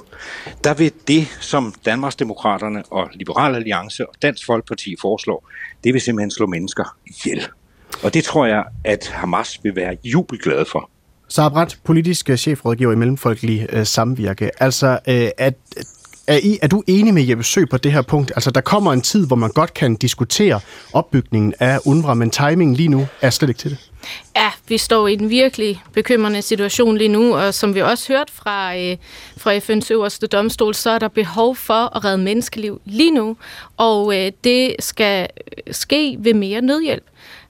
[0.65, 5.51] der vil det, som Danmarksdemokraterne og Liberal Alliance og Dansk Folkeparti foreslår,
[5.85, 7.47] det vil simpelthen slå mennesker ihjel.
[8.03, 10.91] Og det tror jeg, at Hamas vil være jubelglade for.
[11.29, 14.63] Sara Brandt, politisk chefrådgiver i Mellemfolkelig øh, Samvirke.
[14.63, 15.55] Altså, øh, at
[16.27, 18.33] er, I, er du enig med Jeppe Sø på det her punkt?
[18.35, 20.61] Altså, der kommer en tid, hvor man godt kan diskutere
[20.93, 23.79] opbygningen af UNRWA, men timingen lige nu er slet ikke til det.
[24.37, 28.31] Ja, vi står i en virkelig bekymrende situation lige nu, og som vi også hørt
[28.31, 28.97] fra, øh,
[29.37, 33.37] fra FN's øverste domstol, så er der behov for at redde menneskeliv lige nu,
[33.77, 37.05] og øh, det skal øh, ske ved mere nødhjælp.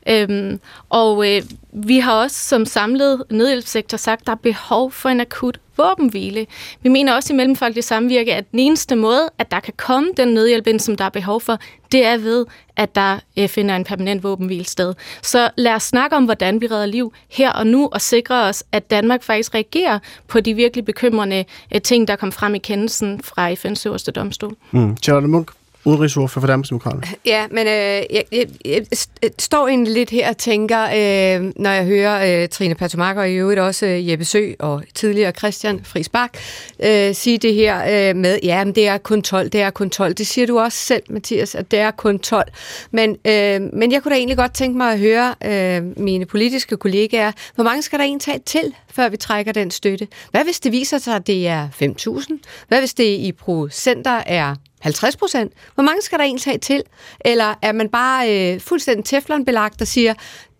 [0.08, 1.42] Øhm, og øh,
[1.72, 6.46] vi har også som samlet nødhjælpssektor sagt, at der er behov for en akut våbenhvile.
[6.82, 10.28] Vi mener også i Mellemfolkelig Samvirke, at den eneste måde, at der kan komme den
[10.28, 11.58] nødhjælp ind, som der er behov for,
[11.92, 12.46] det er ved,
[12.76, 14.94] at der øh, finder en permanent våbenhvile sted.
[15.22, 18.64] Så lad os snakke om, hvordan vi redder liv her og nu, og sikre os,
[18.72, 19.98] at Danmark faktisk reagerer
[20.28, 21.44] på de virkelig bekymrende
[21.74, 24.54] øh, ting, der kom frem i kendelsen fra FN's øverste domstol.
[24.70, 24.96] Mm.
[24.96, 25.50] Charlotte Munk,
[25.84, 27.02] udenrigsordfører for Danmarksdemokraterne.
[27.26, 28.86] Ja, men øh, jeg, jeg, jeg
[29.24, 33.30] øh, står egentlig lidt her og tænker, øh, når jeg hører øh, Trine Patomak og
[33.30, 36.38] i øvrigt også øh, Jeppe Sø og tidligere Christian Friis Bak
[36.84, 39.90] øh, sige det her øh, med, ja, men det er kun 12, det er kun
[39.90, 40.14] 12.
[40.14, 42.52] Det siger du også selv, Mathias, at det er kun 12.
[42.90, 46.76] Men, øh, men jeg kunne da egentlig godt tænke mig at høre øh, mine politiske
[46.76, 50.08] kollegaer, hvor mange skal der egentlig tage til, før vi trækker den støtte?
[50.30, 52.38] Hvad hvis det viser sig, at det er 5.000?
[52.68, 55.52] Hvad hvis det i procenter er 50 procent?
[55.74, 56.82] Hvor mange skal der egentlig tage til?
[57.20, 60.14] Eller er man bare øh, fuldstændig teflonbelagt og siger,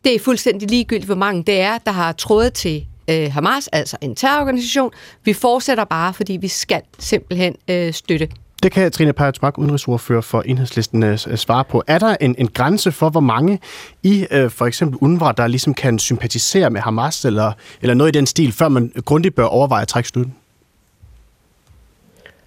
[0.04, 3.96] det er fuldstændig ligegyldigt, hvor mange det er, der har trådet til øh, Hamas, altså
[4.00, 4.90] en terrororganisation.
[5.24, 8.28] Vi fortsætter bare, fordi vi skal simpelthen øh, støtte.
[8.62, 11.82] Det kan Trine Pajitsmak, udenrigsordfører for Enhedslisten, øh, svare på.
[11.86, 13.60] Er der en, en grænse for, hvor mange
[14.02, 17.52] i øh, for eksempel UNRWA, der ligesom kan sympatisere med Hamas eller,
[17.82, 20.34] eller noget i den stil, før man grundigt bør overveje at trække støtten?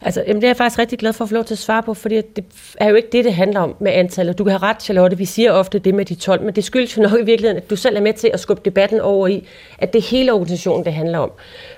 [0.05, 1.83] Altså, jamen, det er jeg faktisk rigtig glad for at få lov til at svare
[1.83, 2.45] på, fordi det
[2.77, 4.37] er jo ikke det, det handler om med antallet.
[4.37, 6.97] Du kan have ret, Charlotte, vi siger ofte det med de 12, men det skyldes
[6.97, 9.47] jo nok i virkeligheden, at du selv er med til at skubbe debatten over i,
[9.79, 11.31] at det er hele organisationen, det handler om.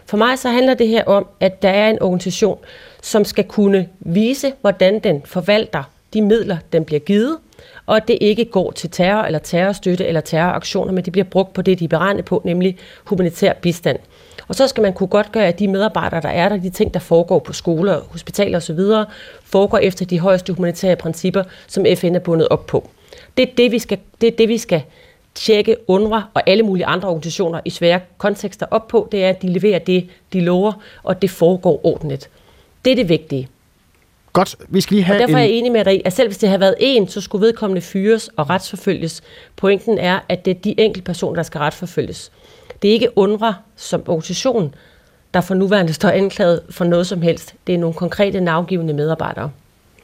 [0.05, 2.59] For mig så handler det her om, at der er en organisation,
[3.01, 7.37] som skal kunne vise, hvordan den forvalter de midler, den bliver givet,
[7.85, 11.53] og at det ikke går til terror eller terrorstøtte eller terroraktioner, men det bliver brugt
[11.53, 13.99] på det, de er beregnet på, nemlig humanitær bistand.
[14.47, 16.93] Og så skal man kunne godt gøre, at de medarbejdere, der er der, de ting,
[16.93, 18.79] der foregår på skoler, hospitaler osv.,
[19.43, 22.89] foregår efter de højeste humanitære principper, som FN er bundet op på.
[23.37, 24.81] Det er det, vi skal, det er det, vi skal
[25.35, 29.41] tjekke UNRWA og alle mulige andre organisationer i svære kontekster op på, det er, at
[29.41, 30.73] de leverer det, de lover,
[31.03, 32.29] og det foregår ordentligt.
[32.85, 33.49] Det er det vigtige.
[34.33, 35.37] Godt, vi skal lige have og derfor en...
[35.37, 37.81] er jeg enig med dig at selv hvis det havde været en, så skulle vedkommende
[37.81, 39.23] fyres og retsforfølges.
[39.55, 42.31] Pointen er, at det er de enkelte personer, der skal retsforfølges.
[42.81, 44.75] Det er ikke UNRWA som organisation,
[45.33, 47.55] der for nuværende står anklaget for noget som helst.
[47.67, 49.51] Det er nogle konkrete navgivende medarbejdere.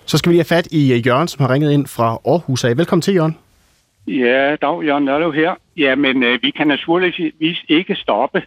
[0.06, 2.64] Så skal vi lige have fat i øh, Jørgen, som har ringet ind fra Aarhus
[2.64, 2.78] af.
[2.78, 3.38] Velkommen til, Jørgen.
[4.08, 5.56] Ja, dag, Jørgen Nørlev her.
[5.78, 8.44] Ja, men øh, vi kan naturligvis ikke stoppe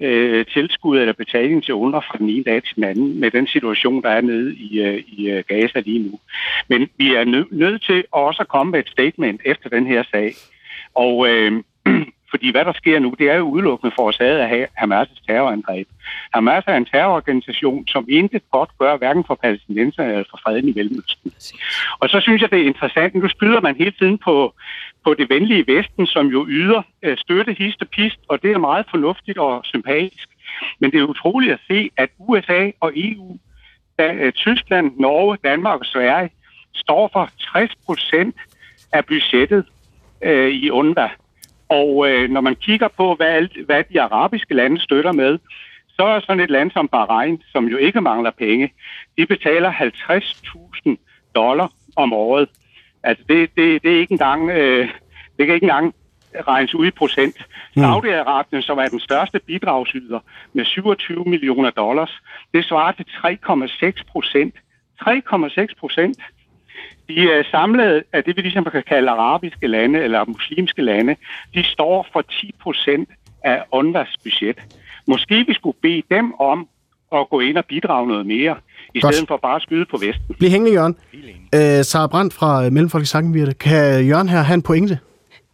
[0.00, 3.46] øh, tilskud eller betaling til under fra den ene dag til den anden med den
[3.46, 6.18] situation, der er nede i, øh, i øh, Gaza lige nu.
[6.68, 10.02] Men vi er nø- nødt til også at komme med et statement efter den her
[10.10, 10.34] sag.
[10.94, 11.52] Og øh,
[12.30, 15.88] fordi hvad der sker nu, det er jo udelukkende forårsaget af Hamas' terrorangreb.
[16.34, 20.72] Hamas er en terrororganisation, som intet godt gør, hverken for palæstinenser eller for freden i
[20.72, 21.32] Mellemøsten.
[21.98, 24.54] Og så synes jeg, det er interessant, nu skyder man hele tiden på,
[25.04, 28.58] på det venlige Vesten, som jo yder øh, støtte, hist og pist, og det er
[28.58, 30.28] meget fornuftigt og sympatisk.
[30.80, 33.38] Men det er utroligt at se, at USA og EU,
[33.98, 36.30] da, øh, Tyskland, Norge, Danmark og Sverige
[36.74, 38.36] står for 60 procent
[38.92, 39.64] af budgettet
[40.22, 41.08] øh, i UNRWA.
[41.70, 45.38] Og øh, når man kigger på, hvad, hvad de arabiske lande støtter med,
[45.88, 48.72] så er sådan et land som Bahrain, som jo ikke mangler penge,
[49.18, 50.96] de betaler 50.000
[51.34, 52.48] dollar om året.
[53.02, 54.88] Altså det, det, det er ikke engang, øh,
[55.38, 55.94] det kan ikke engang
[56.48, 57.36] regnes ud i procent.
[57.76, 57.82] Mm.
[57.82, 60.20] Saudi-Arabien, som er den største bidragsyder
[60.52, 62.22] med 27 millioner dollars,
[62.54, 63.06] det svarer til
[63.84, 64.54] 3,6 procent.
[65.08, 66.18] 3,6 procent.
[67.16, 71.16] De er samlet af det, vi ligesom kan kalde arabiske lande eller muslimske lande.
[71.54, 73.08] De står for 10 procent
[73.44, 74.56] af UNRWA's budget.
[75.06, 76.68] Måske vi skulle bede dem om
[77.12, 78.56] at gå ind og bidrage noget mere,
[78.94, 79.14] i Godt.
[79.14, 80.34] stedet for bare at skyde på Vesten.
[80.38, 80.96] Bliv hængende, Jørgen.
[81.54, 83.54] Øh, Sara Brandt fra Mellemfolkets Sangenvirte.
[83.54, 84.98] Kan Jørgen her have en pointe?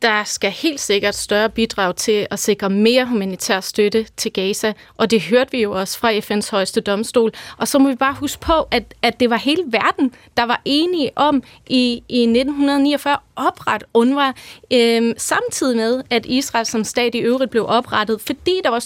[0.03, 5.11] Der skal helt sikkert større bidrag til at sikre mere humanitær støtte til Gaza, og
[5.11, 7.33] det hørte vi jo også fra FN's højeste domstol.
[7.57, 10.63] Og så må vi bare huske på, at, at det var hele verden, der var
[10.65, 14.33] enige om i, i 1949 opret UNRWA,
[14.73, 18.81] øh, samtidig med, at Israel som stat i øvrigt blev oprettet, fordi der var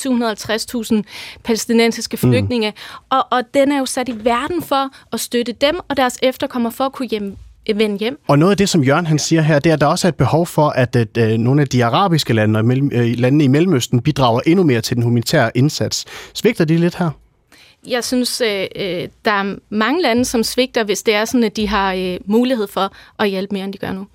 [1.03, 1.03] 750.000
[1.45, 2.71] palæstinensiske flygtninge.
[2.71, 2.77] Mm.
[3.11, 6.73] Og, og den er jo sat i verden for at støtte dem og deres efterkommere
[6.73, 7.37] for at kunne hjem,
[7.75, 8.19] vende hjem.
[8.29, 10.09] Og noget af det, som Jørgen han siger her, det er, at der også er
[10.09, 13.49] et behov for, at, at, at nogle af de arabiske lande og øh, landene i
[13.49, 16.05] Mellemøsten bidrager endnu mere til den humanitære indsats.
[16.35, 17.11] Svigter de lidt her?
[17.89, 21.57] Jeg synes, øh, øh, der er mange lande, som svigter, hvis det er sådan, at
[21.57, 24.07] de har øh, mulighed for at hjælpe mere, end de gør nu.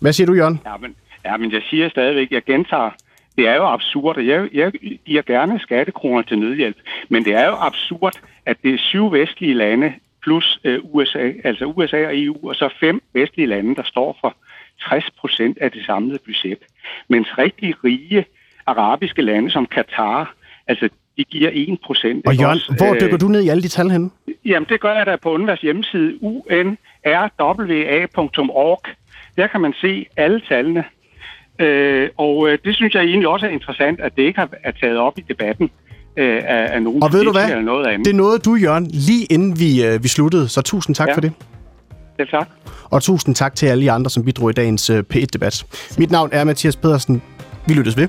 [0.00, 0.60] Hvad siger du, Jørgen?
[0.66, 0.94] Ja, men,
[1.24, 2.90] ja, men jeg siger stadigvæk, jeg gentager,
[3.36, 4.72] det er jo absurd, jeg, jeg
[5.06, 6.76] giver gerne skattekroner til nødhjælp,
[7.08, 8.14] men det er jo absurd,
[8.46, 9.92] at det er syv vestlige lande,
[10.22, 14.36] plus øh, USA, altså USA og EU, og så fem vestlige lande, der står for
[14.80, 16.58] 60 procent af det samlede budget.
[17.08, 18.24] Mens rigtig rige
[18.66, 20.34] arabiske lande som Katar,
[20.66, 22.26] altså de giver 1 procent.
[22.26, 24.10] Og Jørgen, også, hvor dykker øh, du ned i alle de tal henne?
[24.44, 26.22] Jamen, det gør jeg da på UNRWA's hjemmeside,
[27.40, 28.82] unrwa.org.
[29.36, 30.84] Der kan man se alle tallene.
[31.58, 34.70] Øh, og øh, det synes jeg egentlig også er interessant, at det ikke har er
[34.70, 35.70] taget op i debatten
[36.18, 37.44] øh, af, af nogen Og ved du hvad?
[37.44, 38.06] eller noget andet.
[38.06, 41.14] Det nåede du, Jørgen, lige inden vi, øh, vi sluttede, så tusind tak Ja.
[41.14, 41.32] for det.
[42.16, 42.48] Selv tak.
[42.84, 45.64] Og tusind tak til alle de andre, som bidrog i dagens øh, P1-debat.
[45.98, 47.22] Mit navn er Mathias Pedersen.
[47.66, 48.08] Vi lyttes ved.